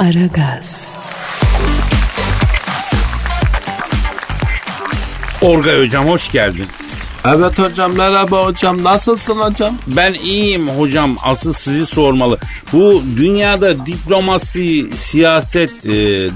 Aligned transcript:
Aragaz, 0.00 0.88
Orgay 5.42 5.84
hocam 5.84 6.08
hoş 6.08 6.32
geldiniz. 6.32 7.08
Evet 7.24 7.58
hocam 7.58 7.92
merhaba 7.96 8.44
hocam 8.44 8.84
nasılsın 8.84 9.34
hocam? 9.34 9.74
Ben 9.86 10.12
iyiyim 10.12 10.68
hocam 10.68 11.16
asıl 11.24 11.52
sizi 11.52 11.86
sormalı. 11.86 12.38
Bu 12.72 13.02
dünyada 13.16 13.86
diplomasi, 13.86 14.90
siyaset, 14.96 15.86
e, 15.86 15.90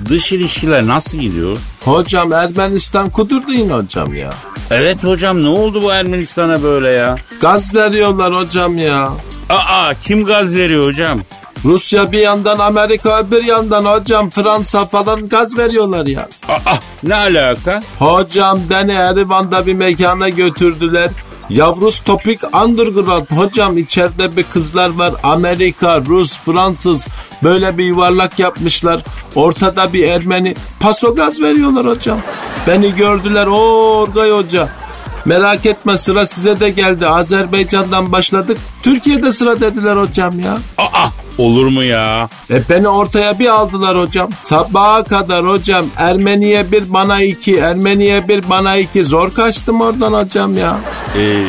dış 0.08 0.32
ilişkiler 0.32 0.86
nasıl 0.86 1.18
gidiyor? 1.18 1.56
Hocam 1.84 2.32
Ermenistan 2.32 3.10
kudurdu 3.10 3.52
yine 3.52 3.72
hocam 3.72 4.14
ya. 4.14 4.34
Evet 4.70 5.04
hocam 5.04 5.42
ne 5.42 5.48
oldu 5.48 5.82
bu 5.82 5.92
Ermenistan'a 5.92 6.62
böyle 6.62 6.88
ya? 6.88 7.16
Gaz 7.40 7.74
veriyorlar 7.74 8.34
hocam 8.34 8.78
ya. 8.78 9.10
Aa 9.48 9.94
kim 10.02 10.24
gaz 10.24 10.56
veriyor 10.56 10.86
hocam? 10.86 11.20
Rusya 11.64 12.12
bir 12.12 12.18
yandan 12.18 12.58
Amerika 12.58 13.18
öbür 13.18 13.44
yandan 13.44 13.84
hocam 13.84 14.30
Fransa 14.30 14.84
falan 14.84 15.28
gaz 15.28 15.58
veriyorlar 15.58 16.06
ya. 16.06 16.28
Aa 16.48 16.76
ne 17.02 17.14
alaka? 17.14 17.82
Hocam 17.98 18.60
beni 18.70 18.92
Erivan'da 18.92 19.66
bir 19.66 19.74
mekana 19.74 20.28
götürdüler. 20.28 21.10
Yavrus 21.50 22.00
Topik 22.00 22.40
Underground 22.64 23.26
hocam 23.30 23.78
içeride 23.78 24.36
bir 24.36 24.42
kızlar 24.42 24.90
var 24.90 25.14
Amerika, 25.22 26.00
Rus, 26.00 26.38
Fransız 26.38 27.06
böyle 27.42 27.78
bir 27.78 27.84
yuvarlak 27.84 28.38
yapmışlar. 28.38 29.00
Ortada 29.34 29.92
bir 29.92 30.08
Ermeni 30.08 30.54
paso 30.80 31.14
gaz 31.14 31.42
veriyorlar 31.42 31.86
hocam. 31.86 32.18
Beni 32.66 32.94
gördüler 32.94 33.46
o 33.46 33.56
Orgay 34.00 34.30
Hoca. 34.30 34.68
Merak 35.24 35.66
etme 35.66 35.98
sıra 35.98 36.26
size 36.26 36.60
de 36.60 36.70
geldi. 36.70 37.06
Azerbaycan'dan 37.06 38.12
başladık. 38.12 38.58
Türkiye'de 38.82 39.32
sıra 39.32 39.60
dediler 39.60 39.96
hocam 39.96 40.40
ya. 40.40 40.58
Aa 40.78 41.08
olur 41.38 41.66
mu 41.66 41.82
ya? 41.82 42.28
E 42.50 42.62
beni 42.70 42.88
ortaya 42.88 43.38
bir 43.38 43.46
aldılar 43.46 43.98
hocam. 44.00 44.30
Sabaha 44.40 45.04
kadar 45.04 45.46
hocam. 45.46 45.86
Ermeniye 45.96 46.72
bir 46.72 46.92
bana 46.92 47.22
iki. 47.22 47.56
Ermeniye 47.56 48.28
bir 48.28 48.50
bana 48.50 48.76
iki. 48.76 49.04
Zor 49.04 49.30
kaçtım 49.30 49.80
oradan 49.80 50.12
hocam 50.12 50.58
ya. 50.58 50.78
Ee, 51.18 51.44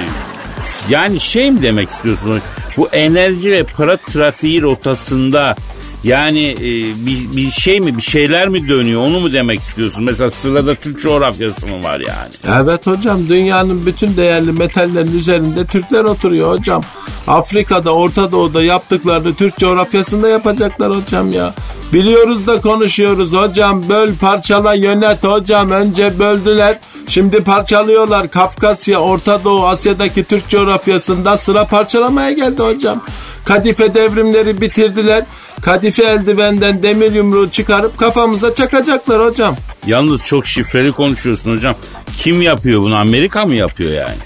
yani 0.90 1.20
şey 1.20 1.52
mi 1.52 1.62
demek 1.62 1.90
istiyorsunuz? 1.90 2.42
Bu 2.78 2.90
enerji 2.92 3.52
ve 3.52 3.64
para 3.64 3.98
trafiği 3.98 4.62
rotasında 4.62 5.56
yani 6.04 6.48
e, 6.60 6.70
bir, 7.06 7.38
bir 7.38 7.52
şey 7.52 7.80
mi 7.80 7.98
bir 7.98 8.02
şeyler 8.02 8.48
mi 8.48 8.70
dönüyor 8.70 9.02
onu 9.02 9.20
mu 9.20 9.34
demek 9.34 9.60
istiyorsun? 9.60 10.04
Mesela 10.04 10.30
sırada 10.30 10.76
Türk 10.76 11.02
coğrafyası 11.02 11.68
mı 11.68 11.84
var 11.84 12.00
yani? 12.00 12.60
Evet 12.60 12.88
hocam 12.88 13.30
dünyanın 13.30 13.86
bütün 13.86 14.18
değerli 14.18 14.52
metallerin 14.52 15.20
üzerinde 15.20 15.66
Türkler 15.66 16.04
oturuyor 16.04 16.52
hocam. 16.52 16.84
Afrika'da 17.28 17.92
Orta 17.94 18.32
Doğu'da 18.32 18.64
yaptıklarını 18.64 19.36
Türk 19.36 19.58
coğrafyasında 19.58 20.30
yapacaklar 20.30 20.98
hocam 20.98 21.32
ya. 21.32 21.54
Biliyoruz 21.94 22.48
da 22.48 22.62
konuşuyoruz 22.62 23.34
hocam 23.34 23.90
böl 23.90 24.16
parçala 24.22 24.74
yönet 24.74 25.24
hocam 25.24 25.72
önce 25.72 26.20
böldüler 26.20 26.80
şimdi 27.08 27.44
parçalıyorlar 27.44 28.30
Kafkasya 28.32 29.00
Orta 29.00 29.44
Doğu 29.44 29.68
Asya'daki 29.68 30.24
Türk 30.24 30.50
coğrafyasında 30.50 31.38
sıra 31.38 31.66
parçalamaya 31.68 32.32
geldi 32.32 32.64
hocam. 32.64 33.04
Kadife 33.46 33.94
devrimleri 33.94 34.62
bitirdiler. 34.62 35.24
Kadife 35.62 36.04
eldivenden 36.04 36.84
demir 36.84 37.14
yumruğu 37.14 37.50
çıkarıp 37.50 37.98
kafamıza 37.98 38.56
çakacaklar 38.56 39.26
hocam. 39.26 39.56
Yalnız 39.88 40.24
çok 40.24 40.48
şifreli 40.48 40.92
konuşuyorsun 40.92 41.56
hocam. 41.56 41.76
Kim 42.18 42.42
yapıyor 42.42 42.82
bunu? 42.82 42.96
Amerika 42.96 43.46
mı 43.46 43.56
yapıyor 43.56 43.92
yani? 43.92 44.18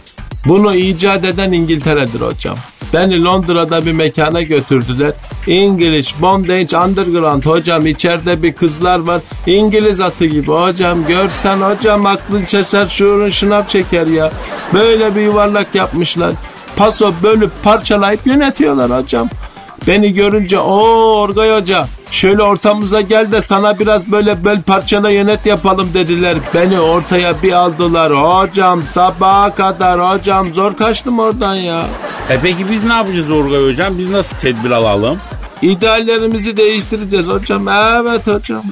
Bunu 0.46 0.76
icat 0.76 1.26
eden 1.26 1.52
İngiltere'dir 1.52 2.22
hocam. 2.22 2.58
Beni 2.94 3.24
Londra'da 3.24 3.86
bir 3.86 3.92
mekana 3.92 4.42
götürdüler. 4.42 5.14
English 5.48 6.22
Bondage 6.22 6.78
Underground 6.78 7.46
hocam 7.46 7.88
içeride 7.88 8.44
bir 8.44 8.54
kızlar 8.54 9.00
var. 9.00 9.22
İngiliz 9.48 10.02
atı 10.02 10.26
gibi 10.26 10.52
hocam 10.52 11.06
görsen 11.06 11.58
hocam 11.58 12.06
aklın 12.06 12.46
şaşar 12.46 12.88
şuurun 12.88 13.30
şınav 13.30 13.68
çeker 13.68 14.08
ya. 14.08 14.32
Böyle 14.74 15.16
bir 15.16 15.22
yuvarlak 15.22 15.76
yapmışlar. 15.76 16.34
Paso 16.76 17.14
bölüp 17.24 17.52
parçalayıp 17.64 18.28
yönetiyorlar 18.28 19.04
hocam. 19.04 19.30
Beni 19.88 20.14
görünce 20.14 20.60
o 20.60 20.78
Orgay 21.22 21.62
Hoca 21.62 21.88
şöyle 22.12 22.44
ortamıza 22.44 23.02
gel 23.02 23.32
de 23.32 23.42
sana 23.42 23.80
biraz 23.80 24.12
böyle 24.12 24.44
böl 24.44 24.62
parçala 24.62 25.10
yönet 25.10 25.46
yapalım 25.46 25.90
dediler. 25.94 26.38
Beni 26.54 26.80
ortaya 26.80 27.44
bir 27.44 27.52
aldılar 27.54 28.12
hocam 28.12 28.84
sabaha 28.94 29.56
kadar 29.56 30.02
hocam 30.02 30.54
zor 30.54 30.78
kaçtım 30.78 31.20
oradan 31.20 31.56
ya. 31.56 31.86
E 32.30 32.40
peki 32.42 32.70
biz 32.72 32.84
ne 32.84 32.94
yapacağız 32.94 33.32
Orgay 33.32 33.72
hocam? 33.72 33.98
Biz 33.98 34.10
nasıl 34.10 34.38
tedbir 34.38 34.72
alalım? 34.72 35.18
İdeallerimizi 35.62 36.58
değiştireceğiz 36.58 37.28
hocam. 37.28 37.68
Evet 37.68 38.28
hocam. 38.28 38.64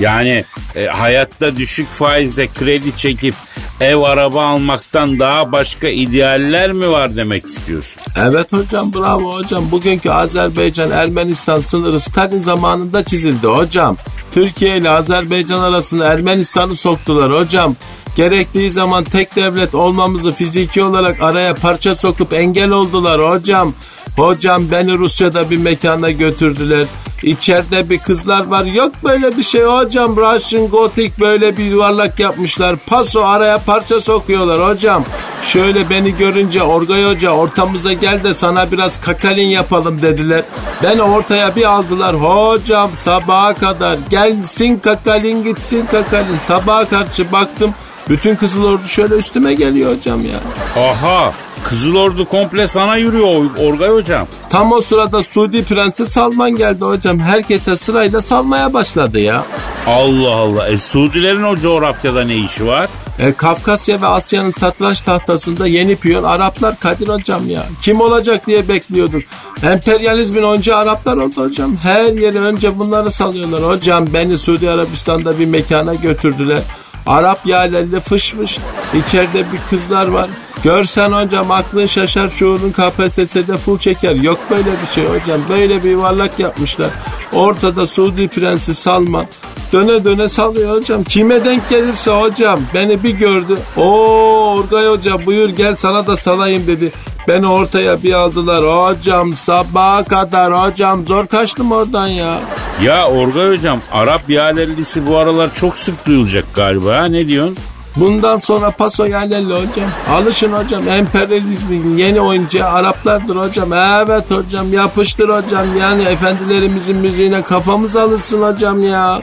Yani 0.00 0.44
e, 0.76 0.86
hayatta 0.86 1.56
düşük 1.56 1.88
faizle 1.88 2.48
kredi 2.48 2.96
çekip 2.96 3.34
ev 3.80 3.96
araba 3.96 4.46
almaktan 4.46 5.18
daha 5.18 5.52
başka 5.52 5.88
idealler 5.88 6.72
mi 6.72 6.90
var 6.90 7.16
demek 7.16 7.46
istiyorsun? 7.46 8.02
Evet 8.16 8.52
hocam 8.52 8.94
bravo 8.94 9.36
hocam. 9.36 9.70
Bugünkü 9.70 10.10
Azerbaycan 10.10 10.90
Ermenistan 10.90 11.60
sınırı 11.60 12.00
Stalin 12.00 12.40
zamanında 12.40 13.04
çizildi 13.04 13.46
hocam. 13.46 13.96
Türkiye 14.32 14.78
ile 14.78 14.90
Azerbaycan 14.90 15.60
arasında 15.60 16.12
Ermenistan'ı 16.12 16.74
soktular 16.74 17.32
hocam. 17.32 17.76
Gerektiği 18.16 18.70
zaman 18.70 19.04
tek 19.04 19.36
devlet 19.36 19.74
olmamızı 19.74 20.32
fiziki 20.32 20.82
olarak 20.82 21.22
araya 21.22 21.54
parça 21.54 21.94
sokup 21.94 22.32
engel 22.32 22.70
oldular 22.70 23.30
hocam. 23.30 23.74
Hocam 24.16 24.70
beni 24.70 24.98
Rusya'da 24.98 25.50
bir 25.50 25.56
mekana 25.56 26.10
götürdüler. 26.10 26.86
İçeride 27.22 27.90
bir 27.90 27.98
kızlar 27.98 28.46
var. 28.46 28.64
Yok 28.64 28.92
böyle 29.04 29.36
bir 29.36 29.42
şey 29.42 29.62
hocam. 29.62 30.16
Russian 30.16 30.66
Gothic 30.66 31.12
böyle 31.20 31.56
bir 31.56 31.64
yuvarlak 31.64 32.20
yapmışlar. 32.20 32.76
Paso 32.86 33.24
araya 33.24 33.58
parça 33.58 34.00
sokuyorlar 34.00 34.68
hocam. 34.68 35.04
Şöyle 35.46 35.90
beni 35.90 36.16
görünce 36.16 36.62
Orgay 36.62 37.04
Hoca 37.04 37.30
ortamıza 37.30 37.92
gel 37.92 38.24
de 38.24 38.34
sana 38.34 38.72
biraz 38.72 39.00
kakalin 39.00 39.48
yapalım 39.48 40.02
dediler. 40.02 40.42
Beni 40.82 41.02
ortaya 41.02 41.56
bir 41.56 41.64
aldılar. 41.64 42.14
Hocam 42.14 42.90
sabaha 43.04 43.54
kadar 43.54 43.98
gelsin 44.10 44.78
kakalin 44.78 45.44
gitsin 45.44 45.86
kakalin. 45.86 46.38
Sabaha 46.46 46.88
karşı 46.88 47.32
baktım. 47.32 47.74
Bütün 48.08 48.36
Kızıl 48.36 48.64
Ordu 48.64 48.88
şöyle 48.88 49.14
üstüme 49.14 49.54
geliyor 49.54 49.96
hocam 49.96 50.20
ya. 50.24 50.38
Aha 50.82 51.32
Kızıl 51.64 51.94
Ordu 51.94 52.24
komple 52.24 52.66
sana 52.66 52.96
yürüyor 52.96 53.44
Orgay 53.58 53.88
hocam. 53.88 54.26
Tam 54.50 54.72
o 54.72 54.80
sırada 54.80 55.22
Suudi 55.22 55.64
Prensi 55.64 56.06
Salman 56.06 56.56
geldi 56.56 56.84
hocam. 56.84 57.18
Herkese 57.18 57.76
sırayla 57.76 58.22
salmaya 58.22 58.72
başladı 58.72 59.20
ya. 59.20 59.44
Allah 59.86 60.34
Allah. 60.34 60.68
E 60.68 60.78
Suudilerin 60.78 61.42
o 61.42 61.56
coğrafyada 61.56 62.24
ne 62.24 62.36
işi 62.36 62.66
var? 62.66 62.88
E, 63.18 63.32
Kafkasya 63.32 64.02
ve 64.02 64.06
Asya'nın 64.06 64.50
satranç 64.60 65.00
tahtasında 65.00 65.66
yeni 65.66 65.96
piyon 65.96 66.24
Araplar 66.24 66.80
Kadir 66.80 67.08
hocam 67.08 67.50
ya. 67.50 67.62
Kim 67.82 68.00
olacak 68.00 68.46
diye 68.46 68.68
bekliyorduk. 68.68 69.22
Emperyalizmin 69.62 70.42
önce 70.42 70.74
Araplar 70.74 71.16
oldu 71.16 71.44
hocam. 71.44 71.76
Her 71.82 72.04
yere 72.12 72.38
önce 72.38 72.78
bunları 72.78 73.12
salıyorlar. 73.12 73.62
Hocam 73.62 74.04
beni 74.14 74.38
Suudi 74.38 74.70
Arabistan'da 74.70 75.38
bir 75.38 75.46
mekana 75.46 75.94
götürdüler. 75.94 76.62
Arap 77.06 77.46
yerlerinde 77.46 78.00
fış 78.00 78.32
fış. 78.32 78.58
İçeride 78.94 79.38
bir 79.52 79.58
kızlar 79.70 80.08
var. 80.08 80.30
Görsen 80.64 81.12
hocam 81.12 81.50
aklın 81.50 81.86
şaşar 81.86 82.28
şuurun 82.28 82.72
KPSS'de 82.72 83.56
full 83.56 83.78
çeker. 83.78 84.14
Yok 84.14 84.38
böyle 84.50 84.64
bir 84.64 84.94
şey 84.94 85.04
hocam. 85.04 85.40
Böyle 85.48 85.82
bir 85.82 85.90
yuvarlak 85.90 86.38
yapmışlar. 86.38 86.90
Ortada 87.32 87.86
Suudi 87.86 88.28
Prensi 88.28 88.74
Salman. 88.74 89.26
Döne 89.72 90.04
döne 90.04 90.28
sallıyor 90.28 90.76
hocam. 90.80 91.04
Kime 91.04 91.44
denk 91.44 91.68
gelirse 91.68 92.10
hocam. 92.10 92.60
Beni 92.74 93.02
bir 93.02 93.10
gördü. 93.10 93.58
Oo 93.76 94.54
Orgay 94.54 94.86
hoca 94.86 95.26
buyur 95.26 95.48
gel 95.48 95.76
sana 95.76 96.06
da 96.06 96.16
salayım 96.16 96.66
dedi. 96.66 96.92
Beni 97.28 97.46
ortaya 97.46 98.02
bir 98.02 98.12
aldılar. 98.12 98.64
Hocam 98.64 99.32
sabaha 99.32 100.04
kadar 100.04 100.52
hocam 100.52 101.06
zor 101.06 101.26
kaçtım 101.26 101.72
oradan 101.72 102.06
ya. 102.06 102.38
Ya 102.82 103.06
Orgay 103.06 103.56
hocam 103.56 103.80
Arap 103.92 104.30
yerlisi 104.30 105.06
bu 105.06 105.16
aralar 105.16 105.54
çok 105.54 105.78
sık 105.78 106.06
duyulacak 106.06 106.44
galiba 106.54 107.04
ne 107.04 107.26
diyorsun? 107.26 107.58
Bundan 107.96 108.38
sonra 108.38 108.70
paso 108.70 109.06
yerlerle 109.06 109.54
hocam. 109.54 109.90
Alışın 110.10 110.52
hocam 110.52 110.88
emperyalizmin 110.88 111.96
yeni 111.96 112.20
oyuncağı 112.20 112.70
Araplardır 112.70 113.36
hocam. 113.36 113.72
Evet 113.72 114.30
hocam 114.30 114.72
yapıştır 114.72 115.28
hocam. 115.28 115.78
Yani 115.80 116.02
efendilerimizin 116.02 116.96
müziğine 116.96 117.42
kafamız 117.42 117.96
alışsın 117.96 118.42
hocam 118.42 118.82
ya. 118.82 119.22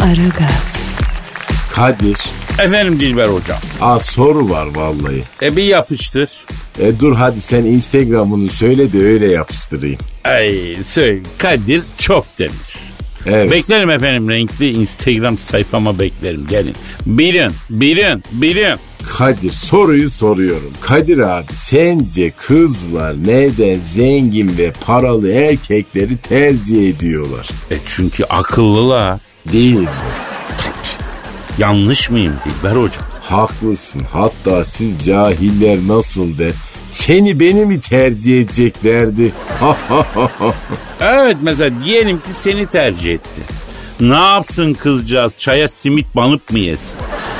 Aragaz, 0.00 0.76
Kadir. 1.74 2.43
Efendim 2.58 3.00
Dilber 3.00 3.26
hocam. 3.26 3.58
Aa 3.80 4.00
soru 4.00 4.50
var 4.50 4.66
vallahi. 4.74 5.22
E 5.42 5.56
bir 5.56 5.62
yapıştır. 5.62 6.30
E 6.78 7.00
dur 7.00 7.16
hadi 7.16 7.40
sen 7.40 7.64
Instagram'ını 7.64 8.48
söyle 8.48 8.92
de 8.92 8.98
öyle 8.98 9.26
yapıştırayım. 9.30 9.98
Ay 10.24 10.76
söyle 10.86 11.20
Kadir 11.38 11.82
çok 11.98 12.26
demir. 12.38 12.76
Evet. 13.26 13.50
Beklerim 13.50 13.90
efendim 13.90 14.30
renkli 14.30 14.70
Instagram 14.70 15.38
sayfama 15.38 15.98
beklerim 15.98 16.46
gelin. 16.50 16.74
Bilin 17.06 17.50
bilin 17.70 18.22
bilin. 18.32 18.76
Kadir 19.18 19.50
soruyu 19.50 20.10
soruyorum. 20.10 20.72
Kadir 20.80 21.18
abi 21.18 21.52
sence 21.54 22.30
kızlar 22.30 23.14
neden 23.26 23.80
zengin 23.80 24.58
ve 24.58 24.72
paralı 24.86 25.32
erkekleri 25.32 26.16
tercih 26.16 26.88
ediyorlar? 26.90 27.48
E 27.70 27.74
çünkü 27.88 28.24
akıllılar. 28.24 29.20
Değil 29.52 29.74
mi? 29.74 29.88
Yanlış 31.58 32.10
mıyım 32.10 32.34
Dilber 32.44 32.70
hocam? 32.70 33.04
Haklısın. 33.22 34.02
Hatta 34.12 34.64
siz 34.64 35.04
cahiller 35.06 35.78
nasıl 35.88 36.38
de 36.38 36.52
seni 36.92 37.40
beni 37.40 37.64
mi 37.64 37.80
tercih 37.80 38.40
edeceklerdi? 38.40 39.32
Evet 41.00 41.36
mesela 41.42 41.84
diyelim 41.84 42.20
ki 42.20 42.28
seni 42.32 42.66
tercih 42.66 43.12
etti. 43.12 43.40
Ne 44.00 44.14
yapsın 44.14 44.74
kızcağız 44.74 45.38
çaya 45.38 45.68
simit 45.68 46.16
banıp 46.16 46.50
mı 46.50 46.58
yesin? 46.58 46.96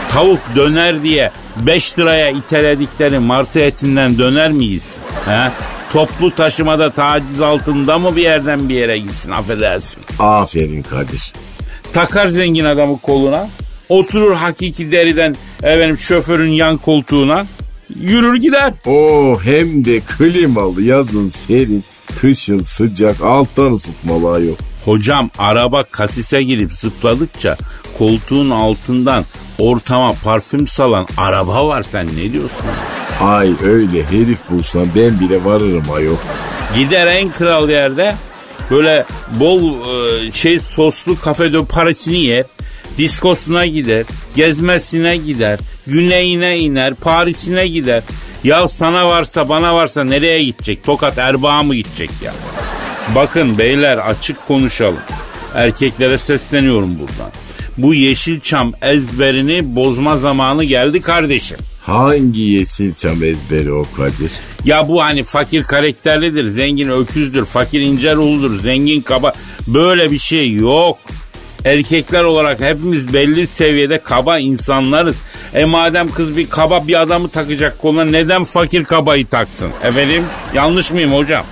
Tavuk 0.09 0.41
döner 0.57 1.03
diye 1.03 1.31
5 1.57 1.99
liraya 1.99 2.31
iteledikleri 2.31 3.19
martı 3.19 3.61
etinden 3.61 4.19
döner 4.19 4.53
miyiz? 4.53 4.99
He? 5.27 5.51
Toplu 5.93 6.31
taşımada 6.31 6.91
taciz 6.91 7.41
altında 7.41 7.99
mı 7.99 8.17
bir 8.17 8.23
yerden 8.23 8.69
bir 8.69 8.75
yere 8.75 8.99
gitsin 8.99 9.31
affedersin. 9.31 10.03
Aferin 10.19 10.83
Kadir. 10.83 11.33
Takar 11.93 12.27
zengin 12.27 12.65
adamı 12.65 12.99
koluna. 12.99 13.49
Oturur 13.89 14.35
hakiki 14.35 14.93
deriden 14.93 15.37
efendim 15.63 15.99
şoförün 15.99 16.51
yan 16.51 16.77
koltuğuna. 16.77 17.47
Yürür 18.01 18.37
gider. 18.37 18.75
O 18.87 19.37
hem 19.45 19.85
de 19.85 20.01
klimalı 20.01 20.83
yazın 20.83 21.29
serin, 21.29 21.85
kışın 22.21 22.63
sıcak 22.63 23.23
alttan 23.23 23.73
ısıtmalı 23.73 24.33
ayol. 24.33 24.55
Hocam 24.85 25.31
araba 25.39 25.83
kasise 25.85 26.43
girip 26.43 26.73
zıpladıkça 26.73 27.57
koltuğun 27.99 28.51
altından 28.51 29.25
ortama 29.59 30.13
parfüm 30.13 30.67
salan 30.67 31.07
araba 31.17 31.69
var 31.69 31.83
sen 31.83 32.07
ne 32.07 32.33
diyorsun? 32.33 32.67
Ay 33.21 33.53
öyle 33.63 34.05
herif 34.05 34.39
bulsam 34.51 34.87
ben 34.97 35.21
bile 35.21 35.45
varırım 35.45 35.85
ayol. 35.95 36.17
Gider 36.75 37.07
en 37.07 37.31
kral 37.31 37.71
yerde 37.71 38.15
böyle 38.71 39.05
bol 39.41 39.73
e, 39.73 40.33
şey 40.33 40.61
soslu 40.61 41.21
kafe 41.21 41.53
de 41.53 41.65
parisini 41.65 42.21
yer. 42.25 42.45
Diskosuna 42.99 43.67
gider, 43.67 44.05
gezmesine 44.37 45.17
gider, 45.17 45.59
güneyine 45.87 46.59
iner, 46.59 46.95
Paris'ine 46.95 47.69
gider. 47.69 48.03
Ya 48.45 48.69
sana 48.69 49.07
varsa 49.09 49.49
bana 49.49 49.75
varsa 49.75 50.05
nereye 50.05 50.45
gidecek? 50.45 50.85
Tokat 50.85 51.19
Erbaa'ya 51.19 51.63
mı 51.63 51.75
gidecek 51.75 52.11
ya? 52.25 52.33
Bakın 53.15 53.59
beyler 53.59 53.99
açık 53.99 54.47
konuşalım. 54.49 55.01
Erkeklere 55.55 56.19
sesleniyorum 56.19 56.99
buradan. 56.99 57.31
Bu 57.79 57.95
Yeşilçam 57.95 58.73
ezberini 58.83 59.77
bozma 59.77 60.17
zamanı 60.17 60.65
geldi 60.65 61.01
kardeşim. 61.01 61.59
Hangi 61.83 62.41
Yeşilçam 62.41 63.25
ezberi 63.25 63.73
o 63.73 63.87
Kadir? 63.97 64.33
Ya 64.65 64.89
bu 64.89 65.03
hani 65.03 65.25
fakir 65.25 65.63
karakterlidir, 65.63 66.47
zengin 66.47 66.89
öküzdür, 66.89 67.45
fakir 67.45 67.81
ince 67.81 68.15
ruhludur, 68.15 68.59
zengin 68.59 69.01
kaba. 69.01 69.33
Böyle 69.67 70.11
bir 70.11 70.19
şey 70.19 70.53
yok. 70.53 70.99
Erkekler 71.65 72.25
olarak 72.25 72.61
hepimiz 72.61 73.13
belli 73.13 73.47
seviyede 73.47 73.99
kaba 73.99 74.39
insanlarız. 74.39 75.17
E 75.55 75.65
madem 75.65 76.11
kız 76.11 76.37
bir 76.37 76.51
kaba 76.51 76.89
bir 76.89 77.01
adamı 77.01 77.29
takacak 77.29 77.79
koluna 77.79 78.05
neden 78.05 78.45
fakir 78.45 78.85
kabayı 78.85 79.27
taksın? 79.27 79.71
Efendim 79.83 80.25
yanlış 80.55 80.93
mıyım 80.93 81.13
hocam? 81.13 81.45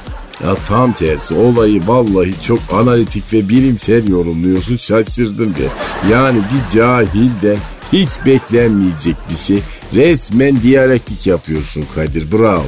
Ya 0.44 0.54
tam 0.68 0.92
tersi 0.92 1.34
olayı 1.34 1.86
vallahi 1.86 2.42
çok 2.42 2.58
analitik 2.72 3.32
ve 3.32 3.48
bilimsel 3.48 4.08
yorumluyorsun 4.08 4.76
şaşırdım 4.76 5.54
be. 5.54 5.68
Yani 6.12 6.38
bir 6.38 6.78
cahilden 6.78 7.58
hiç 7.92 8.08
beklenmeyecek 8.26 9.16
bir 9.30 9.36
şey 9.36 9.58
resmen 9.94 10.62
diyalektik 10.62 11.26
yapıyorsun 11.26 11.84
Kadir 11.94 12.32
bravo. 12.32 12.64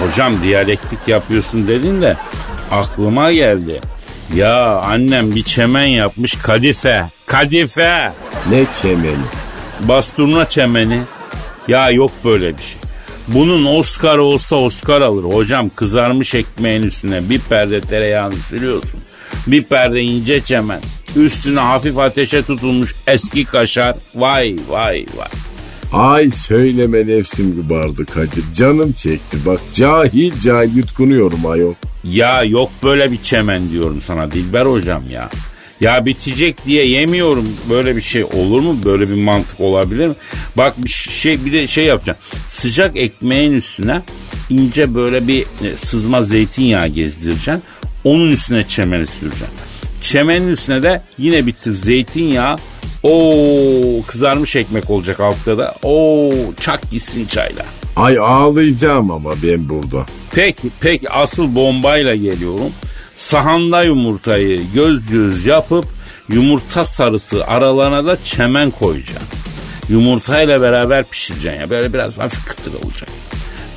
Hocam 0.00 0.34
diyalektik 0.42 0.98
yapıyorsun 1.06 1.68
dedin 1.68 2.02
de 2.02 2.16
aklıma 2.70 3.32
geldi. 3.32 3.80
Ya 4.34 4.78
annem 4.78 5.34
bir 5.34 5.42
çemen 5.42 5.86
yapmış 5.86 6.34
kadife. 6.34 7.06
Kadife. 7.26 8.12
Ne 8.50 8.64
çemeni. 8.82 9.16
Basturna 9.80 10.48
çemeni. 10.48 11.02
Ya 11.68 11.90
yok 11.90 12.10
böyle 12.24 12.58
bir 12.58 12.62
şey. 12.62 12.80
Bunun 13.28 13.64
Oscar 13.78 14.18
olsa 14.18 14.56
Oscar 14.56 15.00
alır. 15.00 15.24
Hocam 15.24 15.70
kızarmış 15.76 16.34
ekmeğin 16.34 16.82
üstüne 16.82 17.28
bir 17.30 17.40
perde 17.40 17.80
tereyağını 17.80 18.36
sürüyorsun. 18.36 19.00
Bir 19.46 19.64
perde 19.64 20.00
ince 20.00 20.40
çemen. 20.40 20.80
Üstüne 21.16 21.60
hafif 21.60 21.98
ateşe 21.98 22.42
tutulmuş 22.42 22.94
eski 23.06 23.44
kaşar. 23.44 23.94
Vay 24.14 24.56
vay 24.68 25.06
vay. 25.16 25.28
Ay 25.92 26.30
söyleme 26.30 27.06
nefsim 27.06 27.56
gübardı 27.56 28.06
Kadir. 28.06 28.44
Canım 28.56 28.92
çekti 28.92 29.36
bak 29.46 29.60
cahil 29.74 30.32
cahil 30.40 30.76
yutkunuyorum 30.76 31.46
ayol. 31.46 31.74
Ya 32.04 32.44
yok 32.44 32.70
böyle 32.82 33.12
bir 33.12 33.22
çemen 33.22 33.70
diyorum 33.70 34.00
sana 34.00 34.30
Dilber 34.30 34.66
hocam 34.66 35.02
ya. 35.10 35.30
Ya 35.80 36.06
bitecek 36.06 36.66
diye 36.66 36.86
yemiyorum. 36.86 37.48
Böyle 37.70 37.96
bir 37.96 38.00
şey 38.02 38.24
olur 38.24 38.60
mu? 38.60 38.76
Böyle 38.84 39.08
bir 39.08 39.14
mantık 39.14 39.60
olabilir 39.60 40.08
mi? 40.08 40.14
Bak 40.56 40.74
bir 40.78 40.88
şey 40.90 41.44
bir 41.44 41.52
de 41.52 41.66
şey 41.66 41.84
yapacağım. 41.84 42.18
Sıcak 42.48 42.96
ekmeğin 42.96 43.52
üstüne 43.52 44.02
ince 44.50 44.94
böyle 44.94 45.28
bir 45.28 45.40
e, 45.42 45.76
sızma 45.76 46.22
zeytinyağı 46.22 46.88
gezdireceksin. 46.88 47.62
Onun 48.04 48.30
üstüne 48.30 48.66
çemeni 48.66 49.06
süreceksin. 49.06 49.67
Çemenin 50.00 50.48
üstüne 50.48 50.82
de 50.82 51.02
yine 51.18 51.46
bir 51.46 51.52
tık 51.52 51.76
zeytinyağı. 51.76 52.56
O 53.02 53.42
kızarmış 54.06 54.56
ekmek 54.56 54.90
olacak 54.90 55.20
altta 55.20 55.58
da. 55.58 55.74
O 55.82 56.30
çak 56.60 56.90
gitsin 56.90 57.26
çayla. 57.26 57.64
Ay 57.96 58.18
ağlayacağım 58.18 59.10
ama 59.10 59.30
ben 59.42 59.68
burada. 59.68 60.06
Peki 60.32 60.68
peki 60.80 61.10
asıl 61.10 61.54
bombayla 61.54 62.14
geliyorum. 62.14 62.72
Sahanda 63.16 63.82
yumurtayı 63.82 64.60
göz 64.74 65.08
göz 65.10 65.46
yapıp 65.46 65.84
yumurta 66.28 66.84
sarısı 66.84 67.46
aralarına 67.46 68.06
da 68.06 68.24
çemen 68.24 68.70
koyacaksın. 68.70 69.28
Yumurtayla 69.88 70.62
beraber 70.62 71.04
pişireceksin 71.04 71.60
ya 71.60 71.70
böyle 71.70 71.92
biraz 71.92 72.18
hafif 72.18 72.44
kıtır 72.44 72.72
olacak. 72.74 73.08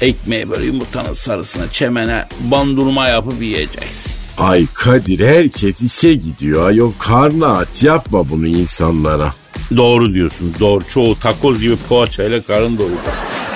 Ekmeği 0.01 0.49
böyle 0.49 0.65
yumurtanın 0.65 1.13
sarısına 1.13 1.71
çemene 1.71 2.25
bandurma 2.39 3.07
yapıp 3.07 3.41
yiyeceksin. 3.41 4.20
Ay 4.41 4.65
Kadir 4.73 5.27
herkes 5.27 5.81
işe 5.81 6.13
gidiyor 6.13 6.67
ayol 6.67 6.91
karnı 6.99 7.57
aç 7.57 7.83
yapma 7.83 8.29
bunu 8.29 8.47
insanlara. 8.47 9.33
Doğru 9.75 10.13
diyorsun 10.13 10.55
doğru. 10.59 10.83
Çoğu 10.87 11.19
takoz 11.19 11.61
gibi 11.61 11.75
poğaçayla 11.89 12.41
karın 12.41 12.77
doyurdu. 12.77 13.11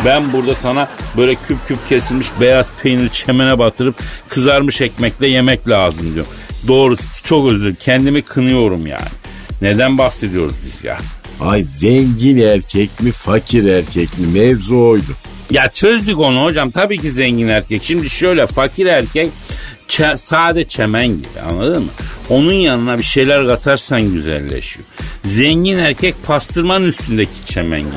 Ben 0.06 0.34
burada 0.34 0.56
sana 0.56 0.90
böyle 1.18 1.36
küp 1.36 1.68
küp 1.68 1.90
kesilmiş 1.90 2.28
beyaz 2.42 2.72
peynir 2.84 3.10
çemene 3.10 3.60
batırıp 3.60 3.96
kızarmış 4.30 4.82
ekmekle 4.82 5.28
yemek 5.28 5.70
lazım 5.70 6.14
diyorum. 6.14 6.32
Doğru 6.68 6.96
çok 7.24 7.52
özür 7.52 7.76
kendimi 7.76 8.22
kınıyorum 8.22 8.88
yani. 8.88 9.10
Neden 9.62 9.98
bahsediyoruz 9.98 10.56
biz 10.66 10.84
ya? 10.84 10.98
Ay 11.42 11.64
zengin 11.64 12.38
erkek 12.38 13.02
mi 13.02 13.12
fakir 13.12 13.66
erkek 13.66 14.18
mi 14.18 14.28
mevzu 14.40 14.78
oydu. 14.78 15.16
Ya 15.52 15.70
çözdük 15.70 16.20
onu 16.20 16.44
hocam 16.44 16.72
tabii 16.72 16.98
ki 16.98 17.12
zengin 17.12 17.48
erkek. 17.48 17.84
Şimdi 17.84 18.10
şöyle 18.10 18.48
fakir 18.48 18.86
erkek 18.86 19.30
çe- 19.90 20.18
sade 20.18 20.68
çemen 20.68 21.08
gibi 21.08 21.42
anladın 21.50 21.82
mı? 21.84 21.90
Onun 22.30 22.54
yanına 22.54 22.98
bir 22.98 23.04
şeyler 23.04 23.48
katarsan 23.48 24.14
güzelleşiyor. 24.14 24.88
Zengin 25.26 25.78
erkek 25.78 26.16
pastırmanın 26.28 26.86
üstündeki 26.86 27.46
çemen 27.46 27.82
gibi. 27.82 27.92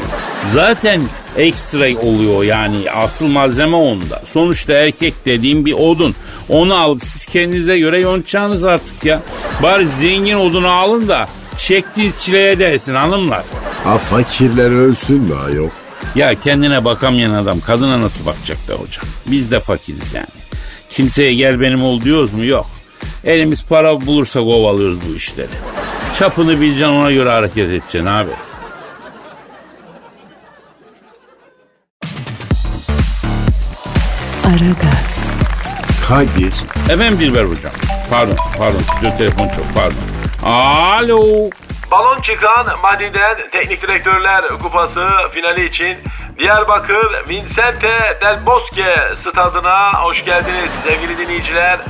Zaten 0.52 1.00
ekstra 1.36 1.98
oluyor 2.00 2.42
yani 2.44 2.90
asıl 2.90 3.26
malzeme 3.26 3.76
onda. 3.76 4.22
Sonuçta 4.32 4.72
erkek 4.72 5.14
dediğim 5.26 5.66
bir 5.66 5.72
odun. 5.72 6.14
Onu 6.48 6.74
alıp 6.74 7.04
siz 7.04 7.26
kendinize 7.26 7.78
göre 7.78 8.00
yontacaksınız 8.00 8.64
artık 8.64 9.04
ya. 9.04 9.22
Bari 9.62 9.88
zengin 9.88 10.36
odunu 10.36 10.68
alın 10.68 11.08
da 11.08 11.28
çektiğiniz 11.56 12.18
çileye 12.20 12.58
değsin 12.58 12.94
hanımlar. 12.94 13.42
Ha 13.84 13.98
fakirler 13.98 14.70
ölsün 14.70 15.16
mü 15.22 15.34
ayol? 15.46 15.68
Ya 16.14 16.40
kendine 16.40 16.84
bakamayan 16.84 17.32
adam 17.32 17.60
kadına 17.60 18.00
nasıl 18.00 18.26
bakacak 18.26 18.58
be 18.68 18.72
hocam? 18.72 19.04
Biz 19.26 19.50
de 19.50 19.60
fakiriz 19.60 20.14
yani. 20.14 20.26
Kimseye 20.90 21.34
gel 21.34 21.60
benim 21.60 21.84
ol 21.84 22.00
diyoruz 22.00 22.32
mu? 22.32 22.44
Yok. 22.44 22.66
Elimiz 23.24 23.66
para 23.66 24.00
bulursa 24.00 24.40
kovalıyoruz 24.40 24.98
bu 25.08 25.16
işleri. 25.16 25.48
Çapını 26.14 26.60
bileceksin 26.60 26.94
ona 26.94 27.12
göre 27.12 27.30
hareket 27.30 27.68
edeceksin 27.68 28.06
abi. 28.06 28.30
Aragaz, 34.44 35.20
Kadir 36.08 36.54
Efendim 36.90 37.18
Dilber 37.20 37.44
hocam. 37.44 37.72
Pardon, 38.10 38.36
pardon. 38.58 38.78
Stüdyo 38.78 39.16
telefon 39.16 39.48
çok 39.48 39.74
pardon. 39.74 39.96
Alo. 40.42 41.50
Balon 41.90 42.20
çıkan 42.20 42.66
Madi'den 42.82 43.36
Teknik 43.52 43.82
Direktörler 43.82 44.48
Kupası 44.48 45.08
finali 45.32 45.66
için 45.66 45.96
Diyarbakır 46.38 47.28
Vincente 47.28 48.18
Del 48.20 48.46
Bosque 48.46 48.96
stadına 49.16 50.02
hoş 50.02 50.24
geldiniz 50.24 50.70
sevgili 50.84 51.18
dinleyiciler. 51.18 51.80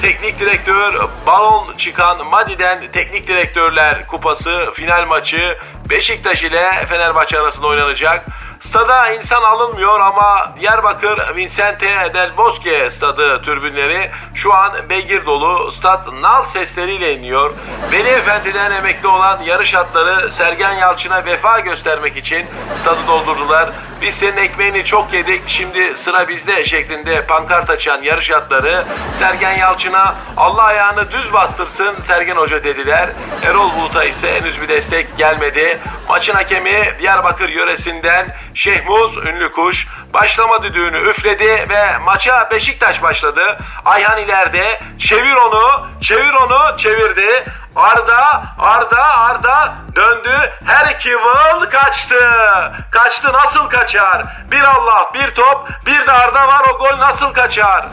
Teknik 0.00 0.40
direktör 0.40 0.94
balon 1.26 1.76
çıkan 1.76 2.26
Madi'den 2.26 2.92
Teknik 2.92 3.28
Direktörler 3.28 4.06
Kupası 4.06 4.72
final 4.74 5.06
maçı 5.06 5.58
Beşiktaş 5.90 6.42
ile 6.42 6.86
Fenerbahçe 6.88 7.40
arasında 7.40 7.66
oynanacak. 7.66 8.26
Stada 8.60 9.12
insan 9.12 9.42
alınmıyor 9.42 10.00
ama 10.00 10.54
Diyarbakır 10.60 11.36
Vincente 11.36 12.14
del 12.14 12.36
Bosque 12.36 12.90
stadı 12.90 13.42
türbünleri 13.42 14.10
şu 14.34 14.54
an 14.54 14.88
beygir 14.88 15.26
dolu. 15.26 15.72
Stad 15.72 16.22
nal 16.22 16.44
sesleriyle 16.44 17.14
iniyor. 17.14 17.54
Veli 17.92 18.08
Efendi'den 18.08 18.70
emekli 18.70 19.08
olan 19.08 19.40
yarış 19.42 19.74
atları 19.74 20.32
Sergen 20.32 20.72
Yalçın'a 20.72 21.24
vefa 21.24 21.60
göstermek 21.60 22.16
için 22.16 22.46
stadı 22.80 23.00
doldurdular. 23.08 23.70
Biz 24.02 24.14
senin 24.14 24.36
ekmeğini 24.36 24.84
çok 24.84 25.12
yedik 25.12 25.42
şimdi 25.46 25.94
sıra 25.96 26.28
bizde 26.28 26.64
şeklinde 26.64 27.26
pankart 27.26 27.70
açan 27.70 28.02
yarış 28.02 28.30
atları 28.30 28.84
Sergen 29.18 29.56
Yalçın'a 29.56 30.14
Allah 30.36 30.62
ayağını 30.62 31.12
düz 31.12 31.32
bastırsın 31.32 31.94
Sergen 32.06 32.36
Hoca 32.36 32.64
dediler. 32.64 33.08
Erol 33.42 33.70
Bulut'a 33.76 34.04
ise 34.04 34.34
henüz 34.34 34.60
bir 34.60 34.68
destek 34.68 35.18
gelmedi. 35.18 35.78
Maçın 36.08 36.34
hakemi 36.34 36.94
Diyarbakır 37.00 37.48
yöresinden 37.48 38.36
Şehmuz 38.54 39.16
Ünlü 39.16 39.52
Kuş 39.52 39.86
başlama 40.14 40.62
düdüğünü 40.62 41.10
üfledi 41.10 41.66
ve 41.68 41.98
maça 41.98 42.48
Beşiktaş 42.50 43.02
başladı. 43.02 43.58
Ayhan 43.84 44.18
ileride 44.18 44.80
çevir 44.98 45.34
onu, 45.34 45.86
çevir 46.00 46.32
onu, 46.32 46.78
çevirdi. 46.78 47.44
Arda, 47.76 48.42
Arda, 48.58 49.18
Arda 49.18 49.74
döndü. 49.96 50.52
Her 50.64 50.94
iki 50.94 51.16
vıl 51.16 51.70
kaçtı. 51.70 52.30
Kaçtı 52.90 53.32
nasıl 53.32 53.68
kaçar? 53.68 54.26
Bir 54.50 54.60
Allah, 54.60 55.10
bir 55.14 55.34
top, 55.34 55.68
bir 55.86 56.06
de 56.06 56.12
Arda 56.12 56.48
var 56.48 56.62
o 56.74 56.78
gol 56.78 56.98
nasıl 56.98 57.32
kaçar? 57.32 57.86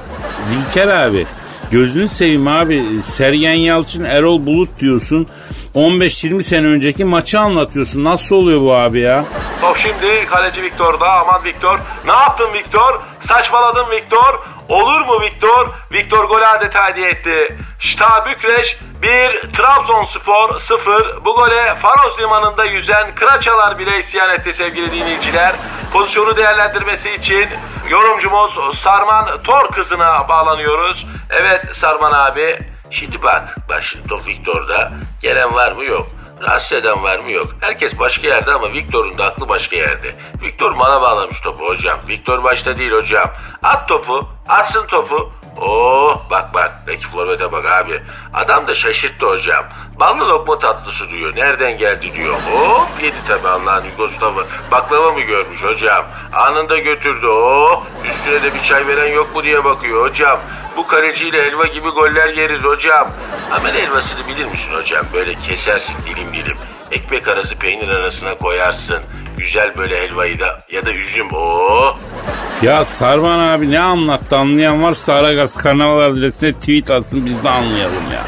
Dilker 0.50 0.88
abi 0.88 1.28
gözünü 1.72 2.08
seveyim 2.08 2.48
abi. 2.48 2.84
Sergen 3.04 3.54
Yalçın, 3.54 4.04
Erol 4.04 4.46
Bulut 4.46 4.80
diyorsun. 4.80 5.28
15-20 5.76 6.44
sene 6.44 6.68
önceki 6.68 7.06
maçı 7.06 7.40
anlatıyorsun. 7.40 8.04
Nasıl 8.04 8.36
oluyor 8.36 8.62
bu 8.62 8.76
abi 8.76 9.00
ya? 9.00 9.26
Top 9.62 9.78
şimdi 9.78 10.26
kaleci 10.30 10.64
Viktor'da. 10.64 11.06
Aman 11.12 11.44
Viktor. 11.44 11.80
Ne 12.06 12.14
yaptın 12.14 12.54
Viktor? 12.54 13.00
Saçmaladın 13.28 13.92
Viktor. 13.92 14.40
Olur 14.70 15.02
mu 15.02 15.22
Viktor? 15.22 15.68
Viktor 15.92 16.26
gol 16.26 16.42
adeta 16.42 16.90
hediye 16.90 17.10
etti. 17.10 17.58
Şta 17.80 18.26
Bükreş 18.26 18.78
1, 19.02 19.52
Trabzonspor 19.54 20.60
0. 20.60 21.26
Bu 21.26 21.36
gole 21.36 21.76
Faros 21.76 22.20
Limanı'nda 22.20 22.66
yüzen 22.66 23.16
Kıraçalar 23.16 23.80
bile 23.80 24.00
isyan 24.00 24.30
etti 24.30 24.54
sevgili 24.54 24.92
dinleyiciler. 24.92 25.56
Pozisyonu 25.94 26.38
değerlendirmesi 26.38 27.16
için 27.16 27.50
yorumcumuz 27.90 28.80
Sarman 28.80 29.44
Tor 29.44 29.72
kızına 29.72 30.28
bağlanıyoruz. 30.30 31.06
Evet 31.30 31.76
Sarman 31.76 32.12
abi. 32.12 32.60
Şimdi 32.92 33.24
bak, 33.24 33.56
bak 33.70 33.84
Viktor'da. 34.28 34.92
Gelen 35.22 35.54
var 35.54 35.72
mı 35.72 35.86
yok. 35.86 36.08
Rahatsız 36.42 36.74
eden 36.74 37.04
var 37.04 37.20
mı 37.20 37.32
yok. 37.32 37.48
Herkes 37.62 38.00
başka 38.00 38.28
yerde 38.28 38.52
ama 38.52 38.74
Viktor'un 38.74 39.18
da 39.18 39.26
aklı 39.26 39.50
başka 39.50 39.76
yerde. 39.76 40.16
Viktor 40.42 40.80
bana 40.80 41.02
bağlamış 41.02 41.42
topu 41.42 41.66
hocam. 41.66 42.00
Viktor 42.08 42.44
başta 42.44 42.78
değil 42.78 42.92
hocam. 42.92 43.32
At 43.64 43.88
topu, 43.88 44.28
atsın 44.48 44.88
topu. 44.88 45.32
Oh 45.62 46.22
bak 46.30 46.54
bak 46.54 46.72
Peki 46.86 47.08
forvete 47.08 47.52
bak 47.52 47.66
abi. 47.66 48.02
Adam 48.34 48.68
da 48.68 48.74
şaşırttı 48.74 49.26
hocam. 49.26 49.66
Ballı 50.00 50.30
lokma 50.30 50.60
tatlısı 50.60 51.10
diyor. 51.10 51.36
Nereden 51.36 51.78
geldi 51.78 52.14
diyor. 52.14 52.34
Hop 52.34 53.04
yedi 53.04 53.16
tabi 53.28 53.48
Allah'ın 53.48 53.86
Yugoslav'ı. 53.86 54.46
Baklava 54.72 55.12
mı 55.12 55.22
görmüş 55.22 55.64
hocam? 55.64 56.06
Anında 56.34 56.78
götürdü. 56.78 57.28
Oh 57.28 57.84
üstüne 58.06 58.44
de 58.44 58.54
bir 58.54 58.62
çay 58.62 58.88
veren 58.88 59.14
yok 59.14 59.36
mu 59.36 59.44
diye 59.44 59.64
bakıyor 59.64 60.10
hocam. 60.10 60.40
Bu 60.78 60.88
kaleciyle 60.88 61.44
helva 61.44 61.66
gibi 61.68 61.90
goller 61.90 62.28
yeriz 62.28 62.64
hocam. 62.64 63.08
Amel 63.52 63.74
helvasını 63.74 64.28
bilir 64.28 64.46
misin 64.46 64.74
hocam? 64.74 65.06
Böyle 65.14 65.36
kesersin 65.48 65.96
dilim 66.06 66.34
dilim. 66.34 66.58
Ekmek 66.92 67.28
arası 67.28 67.56
peynir 67.56 67.90
arasına 67.90 68.38
koyarsın. 68.38 69.00
Güzel 69.38 69.78
böyle 69.78 70.02
helvayı 70.02 70.40
da 70.40 70.60
ya 70.72 70.86
da 70.86 70.92
üzüm. 70.92 71.34
Oo. 71.34 71.98
Ya 72.62 72.86
Sarman 72.86 73.40
abi 73.40 73.72
ne 73.72 73.80
anlattı 73.80 74.36
anlayan 74.38 74.84
varsa 74.84 75.14
Aragaz 75.14 75.58
Karnaval 75.58 76.02
adresine 76.02 76.54
tweet 76.54 76.92
atsın 76.92 77.26
biz 77.26 77.44
de 77.44 77.50
anlayalım 77.50 78.12
ya. 78.14 78.22